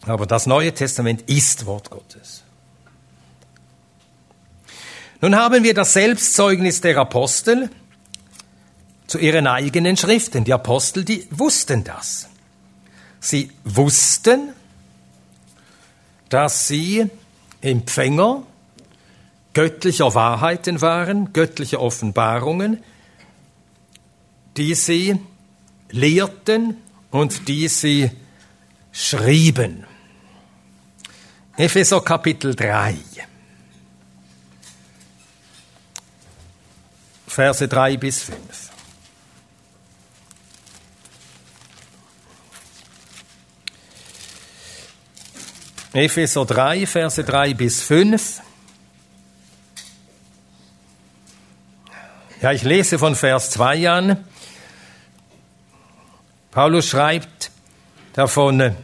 Aber 0.05 0.25
das 0.25 0.45
Neue 0.45 0.73
Testament 0.73 1.23
ist 1.23 1.65
Wort 1.65 1.89
Gottes. 1.89 2.43
Nun 5.21 5.35
haben 5.35 5.63
wir 5.63 5.73
das 5.73 5.93
Selbstzeugnis 5.93 6.81
der 6.81 6.97
Apostel 6.97 7.69
zu 9.07 9.17
ihren 9.17 9.47
eigenen 9.47 9.97
Schriften. 9.97 10.43
Die 10.43 10.53
Apostel, 10.53 11.03
die 11.03 11.27
wussten 11.31 11.83
das. 11.83 12.29
Sie 13.19 13.51
wussten, 13.63 14.53
dass 16.29 16.67
sie 16.67 17.09
Empfänger 17.61 18.43
göttlicher 19.53 20.13
Wahrheiten 20.13 20.81
waren, 20.81 21.33
göttlicher 21.33 21.79
Offenbarungen, 21.79 22.83
die 24.57 24.75
sie 24.75 25.19
lehrten 25.89 26.77
und 27.09 27.47
die 27.47 27.67
sie 27.69 28.11
schrieben. 28.91 29.85
Epheser 31.57 32.01
Kapitel 32.01 32.53
3. 32.53 32.97
Verse 37.27 37.67
3 37.67 37.97
bis 37.97 38.23
5. 38.23 38.37
Epheser 45.93 46.45
3, 46.45 46.85
Verse 46.85 47.23
3 47.23 47.53
bis 47.53 47.81
5. 47.83 48.41
Ja, 52.41 52.51
ich 52.51 52.63
lese 52.63 52.99
von 52.99 53.15
Vers 53.15 53.51
2 53.51 53.89
an. 53.89 54.25
Paulus 56.51 56.89
schreibt 56.89 57.49
davon 58.11 58.75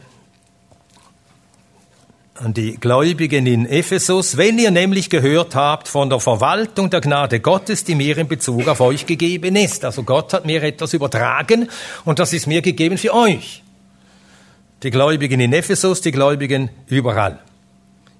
an 2.42 2.54
die 2.54 2.74
Gläubigen 2.74 3.46
in 3.46 3.66
Ephesus, 3.66 4.36
wenn 4.36 4.58
ihr 4.58 4.72
nämlich 4.72 5.10
gehört 5.10 5.54
habt 5.54 5.86
von 5.86 6.10
der 6.10 6.18
Verwaltung 6.18 6.90
der 6.90 7.00
Gnade 7.00 7.38
Gottes, 7.38 7.84
die 7.84 7.94
mir 7.94 8.18
in 8.18 8.26
Bezug 8.26 8.66
auf 8.66 8.80
euch 8.80 9.06
gegeben 9.06 9.54
ist. 9.54 9.84
Also 9.84 10.02
Gott 10.02 10.32
hat 10.32 10.44
mir 10.44 10.60
etwas 10.64 10.92
übertragen 10.92 11.68
und 12.04 12.18
das 12.18 12.32
ist 12.32 12.48
mir 12.48 12.60
gegeben 12.60 12.98
für 12.98 13.14
euch. 13.14 13.62
Die 14.82 14.90
Gläubigen 14.90 15.38
in 15.38 15.52
Ephesus, 15.52 16.00
die 16.00 16.10
Gläubigen 16.10 16.70
überall 16.88 17.38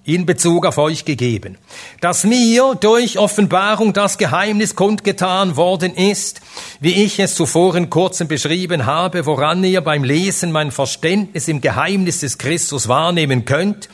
in 0.05 0.25
Bezug 0.25 0.65
auf 0.65 0.77
euch 0.77 1.05
gegeben, 1.05 1.57
dass 2.01 2.23
mir 2.23 2.75
durch 2.75 3.17
Offenbarung 3.17 3.93
das 3.93 4.17
Geheimnis 4.17 4.75
kundgetan 4.75 5.55
worden 5.55 5.95
ist, 5.95 6.41
wie 6.81 7.03
ich 7.03 7.19
es 7.19 7.35
zuvor 7.35 7.75
in 7.75 7.89
kurzem 7.89 8.27
beschrieben 8.27 8.85
habe, 8.85 9.25
woran 9.25 9.63
ihr 9.63 9.81
beim 9.81 10.03
Lesen 10.03 10.51
mein 10.51 10.71
Verständnis 10.71 11.47
im 11.47 11.61
Geheimnis 11.61 12.19
des 12.19 12.37
Christus 12.37 12.89
wahrnehmen 12.89 13.45
könnt, 13.45 13.89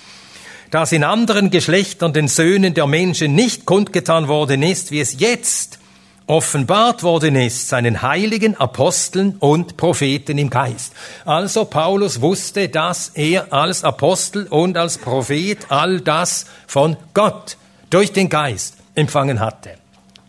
das 0.72 0.92
in 0.92 1.04
anderen 1.04 1.50
Geschlechtern 1.50 2.14
den 2.14 2.28
Söhnen 2.28 2.74
der 2.74 2.88
Menschen 2.88 3.36
nicht 3.36 3.66
kundgetan 3.66 4.28
worden 4.28 4.64
ist, 4.64 4.92
wie 4.92 5.00
es 5.00 5.20
jetzt 5.20 5.80
offenbart 6.28 7.02
worden 7.02 7.36
ist 7.36 7.70
seinen 7.70 8.04
heiligen 8.04 8.56
Aposteln 8.56 9.36
und 9.40 9.78
Propheten 9.78 10.38
im 10.38 10.52
Geist. 10.52 10.94
Also 11.26 11.66
Paulus 11.66 12.22
wusste, 12.22 12.70
dass 12.70 13.10
er 13.16 13.52
als 13.52 13.84
Apostel 13.84 14.46
und 14.46 14.78
als 14.78 15.00
Prophet 15.00 15.58
all 15.70 16.02
das 16.02 16.46
von 16.68 16.98
Gott 17.16 17.58
durch 17.90 18.14
den 18.14 18.30
Geist 18.30 18.76
empfangen 18.94 19.40
hatte. 19.40 19.72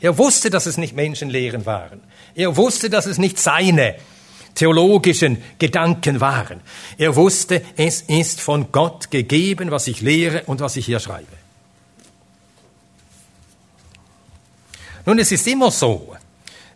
Er 0.01 0.17
wusste, 0.17 0.49
dass 0.49 0.65
es 0.65 0.79
nicht 0.79 0.97
Menschenlehren 0.97 1.67
waren. 1.67 2.01
Er 2.35 2.57
wusste, 2.57 2.89
dass 2.89 3.05
es 3.05 3.19
nicht 3.19 3.39
seine 3.39 3.97
theologischen 4.55 5.43
Gedanken 5.59 6.21
waren. 6.21 6.61
Er 6.99 7.17
wusste, 7.17 7.63
es 7.77 8.03
ist 8.03 8.41
von 8.41 8.73
Gott 8.73 9.11
gegeben, 9.11 9.71
was 9.71 9.87
ich 9.87 10.01
lehre 10.01 10.43
und 10.47 10.61
was 10.61 10.77
ich 10.77 10.87
hier 10.87 11.01
schreibe. 11.01 11.27
Nun, 15.07 15.19
es 15.19 15.33
ist 15.33 15.47
immer 15.47 15.71
so, 15.71 16.15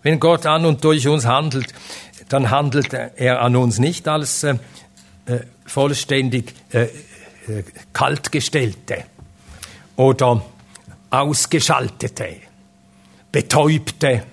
wenn 0.02 0.18
Gott 0.18 0.46
an 0.46 0.64
und 0.64 0.82
durch 0.82 1.06
uns 1.06 1.26
handelt, 1.26 1.72
dann 2.28 2.50
handelt 2.50 2.92
er 2.92 3.42
an 3.42 3.56
uns 3.56 3.78
nicht 3.78 4.08
als 4.08 4.42
äh, 4.44 4.56
äh 5.26 5.40
vollständig 5.66 6.52
äh, 6.72 6.82
äh, 6.82 7.64
kaltgestellte 7.92 9.04
oder 9.96 10.44
ausgeschaltete, 11.10 12.36
betäubte 13.30 14.24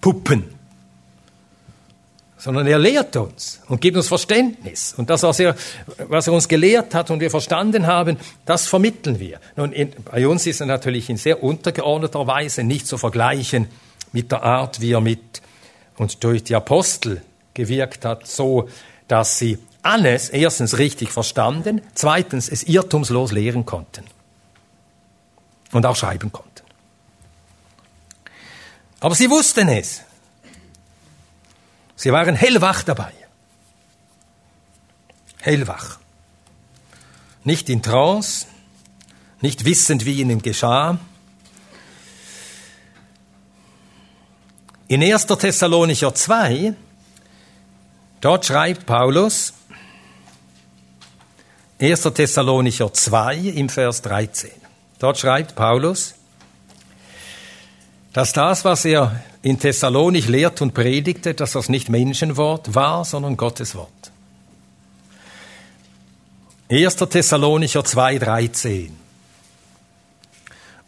Puppen, 0.00 0.57
sondern 2.38 2.66
er 2.66 2.78
lehrt 2.78 3.16
uns 3.16 3.60
und 3.68 3.80
gibt 3.80 3.96
uns 3.96 4.08
Verständnis. 4.08 4.94
Und 4.96 5.10
das, 5.10 5.24
was 5.24 5.40
er, 5.40 5.56
was 6.08 6.28
er 6.28 6.32
uns 6.32 6.48
gelehrt 6.48 6.94
hat 6.94 7.10
und 7.10 7.20
wir 7.20 7.30
verstanden 7.30 7.86
haben, 7.86 8.16
das 8.46 8.66
vermitteln 8.66 9.18
wir. 9.18 9.40
Nun, 9.56 9.72
in, 9.72 9.92
bei 10.04 10.26
uns 10.26 10.46
ist 10.46 10.60
er 10.60 10.66
natürlich 10.66 11.10
in 11.10 11.16
sehr 11.16 11.42
untergeordneter 11.42 12.26
Weise 12.26 12.62
nicht 12.62 12.86
zu 12.86 12.96
vergleichen 12.96 13.66
mit 14.12 14.30
der 14.30 14.42
Art, 14.44 14.80
wie 14.80 14.92
er 14.92 15.00
mit 15.00 15.42
und 15.96 16.22
durch 16.22 16.44
die 16.44 16.54
Apostel 16.54 17.22
gewirkt 17.54 18.04
hat, 18.04 18.26
so 18.26 18.68
dass 19.08 19.38
sie 19.38 19.58
alles 19.82 20.28
erstens 20.28 20.78
richtig 20.78 21.10
verstanden, 21.10 21.80
zweitens 21.94 22.48
es 22.48 22.62
irrtumslos 22.62 23.32
lehren 23.32 23.66
konnten 23.66 24.04
und 25.72 25.84
auch 25.86 25.96
schreiben 25.96 26.30
konnten. 26.30 26.48
Aber 29.00 29.14
sie 29.14 29.30
wussten 29.30 29.68
es. 29.68 30.02
Sie 31.98 32.12
waren 32.12 32.36
hellwach 32.36 32.84
dabei. 32.84 33.12
Hellwach. 35.40 35.98
Nicht 37.42 37.68
in 37.68 37.82
Trance, 37.82 38.46
nicht 39.40 39.64
wissend, 39.64 40.04
wie 40.04 40.20
ihnen 40.20 40.40
geschah. 40.40 40.98
In 44.86 45.02
1. 45.02 45.26
Thessalonicher 45.26 46.14
2, 46.14 46.72
dort 48.20 48.46
schreibt 48.46 48.86
Paulus, 48.86 49.52
1. 51.80 52.02
Thessalonicher 52.14 52.94
2 52.94 53.38
im 53.38 53.68
Vers 53.68 54.02
13. 54.02 54.52
Dort 55.00 55.18
schreibt 55.18 55.56
Paulus, 55.56 56.14
dass 58.18 58.32
das, 58.32 58.64
was 58.64 58.84
er 58.84 59.22
in 59.42 59.60
Thessalonich 59.60 60.26
lehrt 60.26 60.60
und 60.60 60.74
predigte, 60.74 61.34
dass 61.34 61.52
das 61.52 61.68
nicht 61.68 61.88
Menschenwort 61.88 62.74
war, 62.74 63.04
sondern 63.04 63.36
Gottes 63.36 63.76
Wort. 63.76 64.10
1. 66.68 66.96
Thessalonicher 66.96 67.82
2,13. 67.82 68.90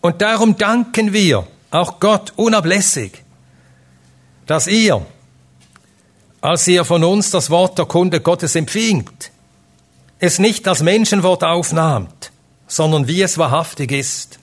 Und 0.01 0.21
darum 0.21 0.57
danken 0.57 1.13
wir 1.13 1.47
auch 1.71 2.01
Gott 2.01 2.33
unablässig, 2.35 3.23
dass 4.49 4.67
ihr, 4.67 5.07
als 6.41 6.67
ihr 6.67 6.85
von 6.85 7.05
uns 7.05 7.31
das 7.31 7.49
Wort 7.49 7.79
der 7.79 7.87
Kunde 7.87 8.21
Gottes 8.21 8.57
empfingt, 8.57 9.31
es 10.19 10.41
nicht 10.41 10.67
als 10.67 10.83
Menschenwort 10.83 11.45
aufnahmt, 11.45 12.33
sondern 12.67 13.07
wie 13.07 13.23
es 13.23 13.39
wahrhaftig 13.39 13.93
ist, 13.93 14.41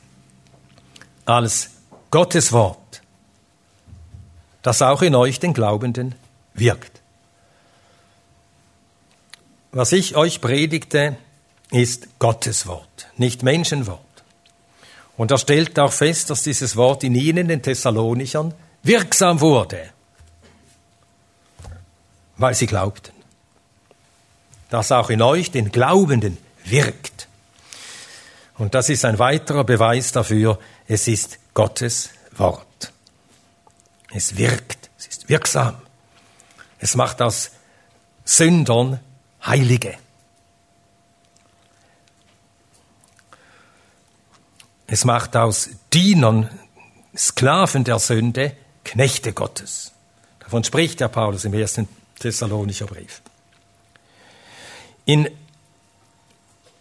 als 1.25 1.71
Gottes 2.09 2.53
Wort, 2.53 3.01
das 4.61 4.81
auch 4.81 5.01
in 5.01 5.15
euch, 5.15 5.39
den 5.39 5.53
Glaubenden, 5.53 6.15
wirkt. 6.53 7.01
Was 9.71 9.91
ich 9.91 10.15
euch 10.15 10.39
predigte, 10.39 11.17
ist 11.71 12.07
Gottes 12.19 12.65
Wort, 12.65 13.07
nicht 13.17 13.43
Menschenwort. 13.43 13.99
Und 15.17 15.31
er 15.31 15.37
stellt 15.37 15.77
auch 15.79 15.91
fest, 15.91 16.29
dass 16.29 16.43
dieses 16.43 16.75
Wort 16.75 17.03
in 17.03 17.15
ihnen, 17.15 17.47
den 17.47 17.61
Thessalonichern, 17.61 18.53
wirksam 18.83 19.41
wurde, 19.41 19.89
weil 22.37 22.53
sie 22.53 22.67
glaubten. 22.67 23.11
Das 24.69 24.91
auch 24.91 25.09
in 25.09 25.21
euch, 25.21 25.51
den 25.51 25.71
Glaubenden, 25.71 26.37
wirkt. 26.63 27.27
Und 28.57 28.75
das 28.75 28.89
ist 28.89 29.05
ein 29.05 29.19
weiterer 29.19 29.63
Beweis 29.63 30.11
dafür, 30.11 30.59
es 30.87 31.07
ist 31.07 31.39
Gottes 31.57 32.11
Wort. 32.35 32.93
Es 34.13 34.37
wirkt, 34.37 34.91
es 34.99 35.07
ist 35.07 35.27
wirksam. 35.27 35.75
Es 36.77 36.93
macht 36.93 37.19
aus 37.19 37.49
Sündern 38.25 38.99
Heilige. 39.43 39.97
Es 44.85 45.03
macht 45.03 45.35
aus 45.35 45.69
Dienern, 45.91 46.47
Sklaven 47.17 47.83
der 47.83 47.97
Sünde, 47.97 48.55
Knechte 48.83 49.33
Gottes. 49.33 49.93
Davon 50.37 50.63
spricht 50.63 50.99
der 50.99 51.07
Paulus 51.07 51.43
im 51.43 51.55
ersten 51.55 51.89
Thessalonicher 52.19 52.85
Brief. 52.85 53.23
In 55.05 55.27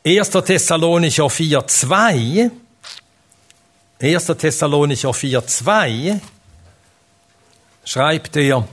1. 0.04 0.30
Thessalonicher 0.32 1.30
4, 1.30 1.66
2 1.66 2.50
1. 4.00 4.26
Thessalonicher 4.26 5.14
4, 5.14 5.46
2 5.46 6.20
schreibt 7.84 8.36
er, 8.36 8.68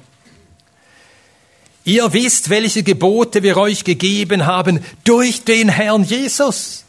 Ihr 1.86 2.14
wisst, 2.14 2.50
welche 2.50 2.84
Gebote 2.84 3.44
wir 3.44 3.58
euch 3.58 3.84
gegeben 3.84 4.46
haben 4.46 4.84
durch 5.04 5.44
den 5.44 5.68
Herrn 5.70 6.04
Jesus. 6.04 6.86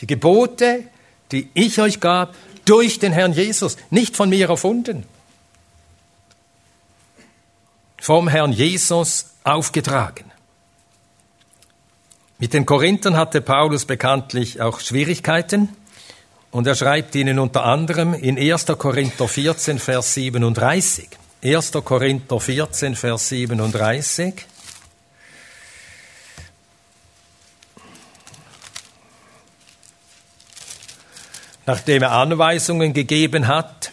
Die 0.00 0.06
Gebote, 0.06 0.84
die 1.30 1.50
ich 1.54 1.80
euch 1.80 2.00
gab, 2.00 2.34
durch 2.64 2.98
den 2.98 3.12
Herrn 3.12 3.32
Jesus, 3.32 3.76
nicht 3.90 4.16
von 4.16 4.28
mir 4.28 4.48
erfunden. 4.48 5.04
Vom 8.00 8.28
Herrn 8.28 8.52
Jesus 8.52 9.26
aufgetragen. 9.44 10.30
Mit 12.38 12.54
den 12.54 12.66
Korinthern 12.66 13.16
hatte 13.16 13.40
Paulus 13.40 13.84
bekanntlich 13.84 14.60
auch 14.60 14.80
Schwierigkeiten 14.80 15.76
und 16.50 16.66
er 16.66 16.74
schreibt 16.74 17.14
ihnen 17.14 17.38
unter 17.38 17.64
anderem 17.64 18.14
in 18.14 18.38
1. 18.38 18.66
Korinther 18.78 19.28
14, 19.28 19.78
Vers 19.78 20.14
37. 20.14 21.08
1. 21.42 21.72
Korinther 21.84 22.40
14, 22.40 22.96
Vers 22.96 23.28
37. 23.28 24.34
Nachdem 31.66 32.02
er 32.02 32.12
Anweisungen 32.12 32.94
gegeben 32.94 33.46
hat, 33.46 33.92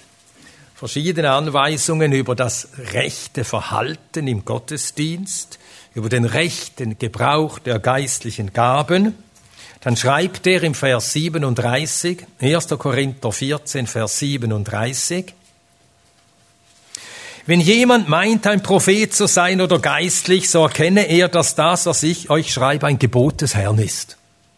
verschiedene 0.75 1.31
Anweisungen 1.31 2.13
über 2.13 2.33
das 2.33 2.69
rechte 2.93 3.43
Verhalten 3.43 4.27
im 4.27 4.45
Gottesdienst, 4.45 5.59
über 5.93 6.07
den 6.07 6.23
rechten 6.23 6.97
Gebrauch 6.97 7.59
der 7.59 7.79
geistlichen 7.79 8.53
Gaben, 8.53 9.24
dann 9.85 9.95
schreibt 9.95 10.45
er 10.47 10.63
im 10.63 10.73
Vers 10.73 11.13
37, 11.13 12.25
1. 12.41 12.67
Korinther 12.69 13.31
14, 13.31 13.85
Vers 13.85 14.17
37, 14.17 15.35
wenn 17.45 17.61
jemand 17.61 18.09
meint, 18.09 18.47
ein 18.47 18.63
Prophet 18.63 19.13
zu 19.13 19.27
sein 19.27 19.61
oder 19.61 19.77
geistlich, 19.77 20.49
so 20.49 20.63
erkenne 20.63 21.07
er, 21.07 21.27
dass 21.27 21.53
das, 21.53 21.85
was 21.85 22.01
ich 22.01 22.31
euch 22.31 22.51
schreibe, 22.51 22.87
ein 22.87 22.97
Gebot 22.97 23.41
des 23.41 23.53
Herrn 23.53 23.77
ist. 23.77 24.17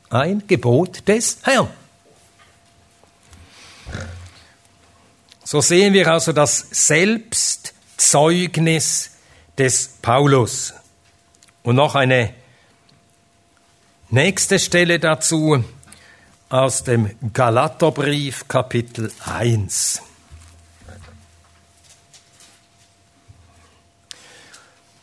Ein 0.09 0.43
Gebot 0.47 1.05
des 1.09 1.39
Herrn. 1.43 1.67
So 5.43 5.59
sehen 5.59 5.93
wir 5.93 6.07
also 6.07 6.32
das 6.32 6.67
Selbstzeugnis 6.71 9.11
des 9.57 9.89
Paulus. 10.01 10.73
Und 11.63 11.75
noch 11.75 11.95
eine 11.95 12.34
nächste 14.10 14.60
Stelle 14.60 14.99
dazu 14.99 15.64
aus 16.49 16.84
dem 16.84 17.12
Galaterbrief 17.34 18.47
Kapitel 18.47 19.12
1. 19.26 20.01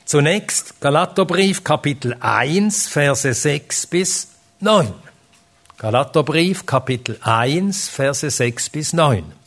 Zunächst 0.07 0.80
Galaterbrief 0.80 1.64
Kapitel 1.64 2.16
1, 2.20 2.88
Verse 2.88 3.32
6 3.34 3.86
bis 3.88 4.28
9. 4.61 4.92
Galaterbrief 5.76 6.66
Kapitel 6.66 7.18
1, 7.22 7.88
Verse 7.88 8.30
6 8.30 8.70
bis 8.70 8.92
9. 8.92 9.43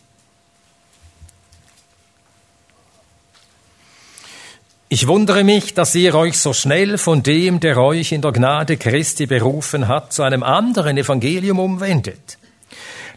Ich 4.90 5.06
wundere 5.06 5.44
mich, 5.44 5.74
dass 5.74 5.94
ihr 5.96 6.16
euch 6.16 6.40
so 6.40 6.54
schnell 6.54 6.98
von 6.98 7.22
dem, 7.22 7.60
der 7.60 7.76
euch 7.76 8.14
in 8.14 8.22
der 8.22 8.32
Gnade 8.32 8.78
Christi 8.78 9.26
berufen 9.26 9.90
hat, 9.90 10.14
zu 10.14 10.24
einem 10.24 10.44
anderen 10.44 10.98
Evangelium 10.98 11.60
umwendet. 11.60 12.38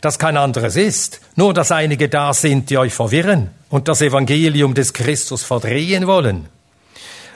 Das 0.01 0.19
kein 0.19 0.37
anderes 0.37 0.75
ist, 0.75 1.21
nur 1.37 1.55
dass 1.55 1.71
einige 1.71 2.09
da 2.09 2.35
sind, 2.35 2.71
die 2.71 2.79
euch 2.79 2.93
verwirren 2.93 3.51
und 3.69 3.87
das 3.87 4.03
Evangelium 4.03 4.75
des 4.75 4.93
Christus 4.93 5.45
verdrehen 5.45 6.09
wollen. 6.09 6.49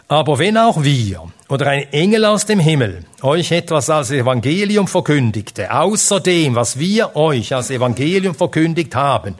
Aber 0.09 0.41
wenn 0.41 0.59
auch 0.59 0.82
wir 0.82 1.30
oder 1.49 1.68
ein 1.68 1.93
Engel 1.93 2.24
aus 2.24 2.45
dem 2.45 2.59
Himmel 2.59 3.05
euch 3.22 3.53
etwas 3.53 3.89
als 3.89 4.11
Evangelium 4.11 4.89
verkündigte, 4.89 5.72
außer 5.72 6.18
dem, 6.18 6.57
was 6.57 6.76
wir 6.80 7.14
euch 7.14 7.55
als 7.55 7.70
Evangelium 7.70 8.35
verkündigt 8.35 8.97
haben, 8.97 9.37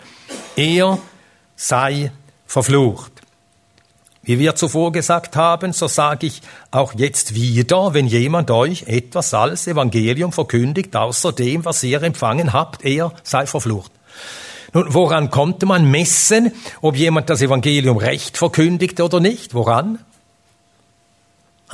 er 0.55 0.99
sei 1.57 2.13
verflucht. 2.47 3.14
Wie 4.25 4.39
wir 4.39 4.55
zuvor 4.55 4.93
gesagt 4.93 5.37
haben, 5.37 5.73
so 5.73 5.87
sage 5.87 6.27
ich 6.27 6.41
auch 6.71 6.95
jetzt 6.95 7.35
wieder, 7.35 7.95
wenn 7.95 8.07
jemand 8.07 8.51
euch 8.51 8.85
etwas 8.85 9.35
als 9.35 9.67
Evangelium 9.67 10.33
verkündigt, 10.33 10.97
außer 10.97 11.33
dem, 11.33 11.65
was 11.65 11.83
ihr 11.83 12.03
empfangen 12.03 12.53
habt, 12.53 12.85
er 12.85 13.13
sei 13.23 13.47
verflucht. 13.47 13.93
Nun, 14.73 14.93
woran 14.93 15.31
konnte 15.31 15.67
man 15.67 15.91
messen, 15.91 16.53
ob 16.81 16.97
jemand 16.97 17.31
das 17.31 17.43
Evangelium 17.43 17.97
recht 17.97 18.37
verkündigt 18.37 19.01
oder 19.01 19.21
nicht? 19.21 19.55
Woran? 19.55 19.99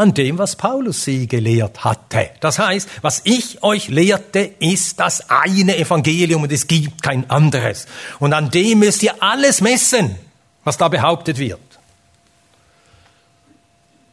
an 0.00 0.14
dem, 0.14 0.38
was 0.38 0.56
Paulus 0.56 1.04
sie 1.04 1.26
gelehrt 1.26 1.84
hatte. 1.84 2.30
Das 2.40 2.58
heißt, 2.58 2.88
was 3.02 3.20
ich 3.24 3.62
euch 3.62 3.88
lehrte, 3.88 4.38
ist 4.58 4.98
das 4.98 5.28
eine 5.28 5.76
Evangelium 5.76 6.42
und 6.42 6.52
es 6.52 6.66
gibt 6.66 7.02
kein 7.02 7.28
anderes. 7.28 7.86
Und 8.18 8.32
an 8.32 8.50
dem 8.50 8.78
müsst 8.78 9.02
ihr 9.02 9.22
alles 9.22 9.60
messen, 9.60 10.16
was 10.64 10.78
da 10.78 10.88
behauptet 10.88 11.38
wird. 11.38 11.60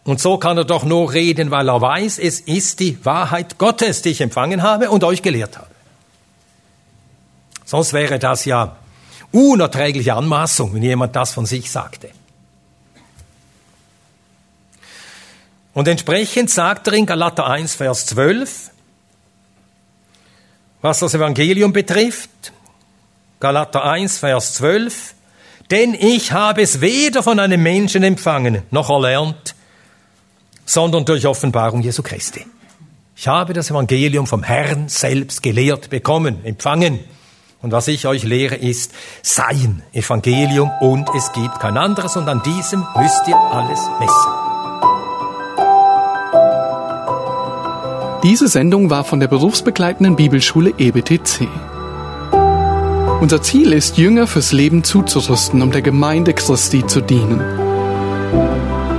Und 0.07 0.21
so 0.21 0.37
kann 0.37 0.57
er 0.57 0.63
doch 0.63 0.85
nur 0.85 1.11
reden, 1.11 1.51
weil 1.51 1.67
er 1.67 1.81
weiß, 1.81 2.17
es 2.19 2.39
ist 2.39 2.79
die 2.79 3.03
Wahrheit 3.03 3.57
Gottes, 3.57 4.01
die 4.01 4.11
ich 4.11 4.21
empfangen 4.21 4.63
habe 4.63 4.89
und 4.89 5.03
euch 5.03 5.21
gelehrt 5.21 5.57
habe. 5.57 5.67
Sonst 7.65 7.91
wäre 7.91 8.17
das 8.17 8.45
ja 8.45 8.77
unerträgliche 9.33 10.13
Anmaßung, 10.13 10.73
wenn 10.73 10.81
jemand 10.81 11.13
das 11.17 11.33
von 11.33 11.45
sich 11.45 11.69
sagte. 11.69 12.09
Und 15.73 15.89
entsprechend 15.89 16.51
sagt 16.51 16.87
er 16.87 16.93
in 16.93 17.05
Galater 17.05 17.45
1, 17.45 17.75
Vers 17.75 18.05
12, 18.05 18.71
was 20.81 20.99
das 20.99 21.15
Evangelium 21.15 21.73
betrifft, 21.73 22.53
Galater 23.41 23.83
1, 23.83 24.19
Vers 24.19 24.53
12, 24.53 25.15
denn 25.69 25.93
ich 25.93 26.31
habe 26.31 26.61
es 26.61 26.79
weder 26.79 27.23
von 27.23 27.41
einem 27.41 27.61
Menschen 27.61 28.03
empfangen 28.03 28.63
noch 28.71 28.89
erlernt, 28.89 29.56
sondern 30.67 31.05
durch 31.05 31.25
Offenbarung 31.25 31.81
Jesu 31.81 32.03
Christi. 32.03 32.45
Ich 33.15 33.27
habe 33.27 33.53
das 33.53 33.71
Evangelium 33.71 34.27
vom 34.27 34.43
Herrn 34.43 34.89
selbst 34.89 35.41
gelehrt 35.41 35.89
bekommen, 35.89 36.45
empfangen. 36.45 36.99
Und 37.63 37.71
was 37.71 37.87
ich 37.87 38.05
euch 38.05 38.23
lehre, 38.23 38.53
ist 38.53 38.91
sein 39.23 39.81
Evangelium 39.91 40.69
und 40.81 41.09
es 41.15 41.31
gibt 41.31 41.59
kein 41.59 41.77
anderes 41.77 42.15
und 42.15 42.29
an 42.29 42.43
diesem 42.43 42.85
müsst 42.95 43.27
ihr 43.27 43.35
alles 43.35 43.79
messen. 43.99 44.31
Diese 48.23 48.47
Sendung 48.47 48.91
war 48.91 49.03
von 49.03 49.19
der 49.19 49.27
berufsbegleitenden 49.27 50.15
Bibelschule 50.15 50.73
EBTC. 50.77 51.47
Unser 53.21 53.41
Ziel 53.41 53.73
ist, 53.73 53.97
Jünger 53.97 54.27
fürs 54.27 54.51
Leben 54.51 54.83
zuzurüsten, 54.83 55.63
um 55.63 55.71
der 55.71 55.81
Gemeinde 55.81 56.33
Christi 56.33 56.85
zu 56.85 57.01
dienen. 57.01 57.66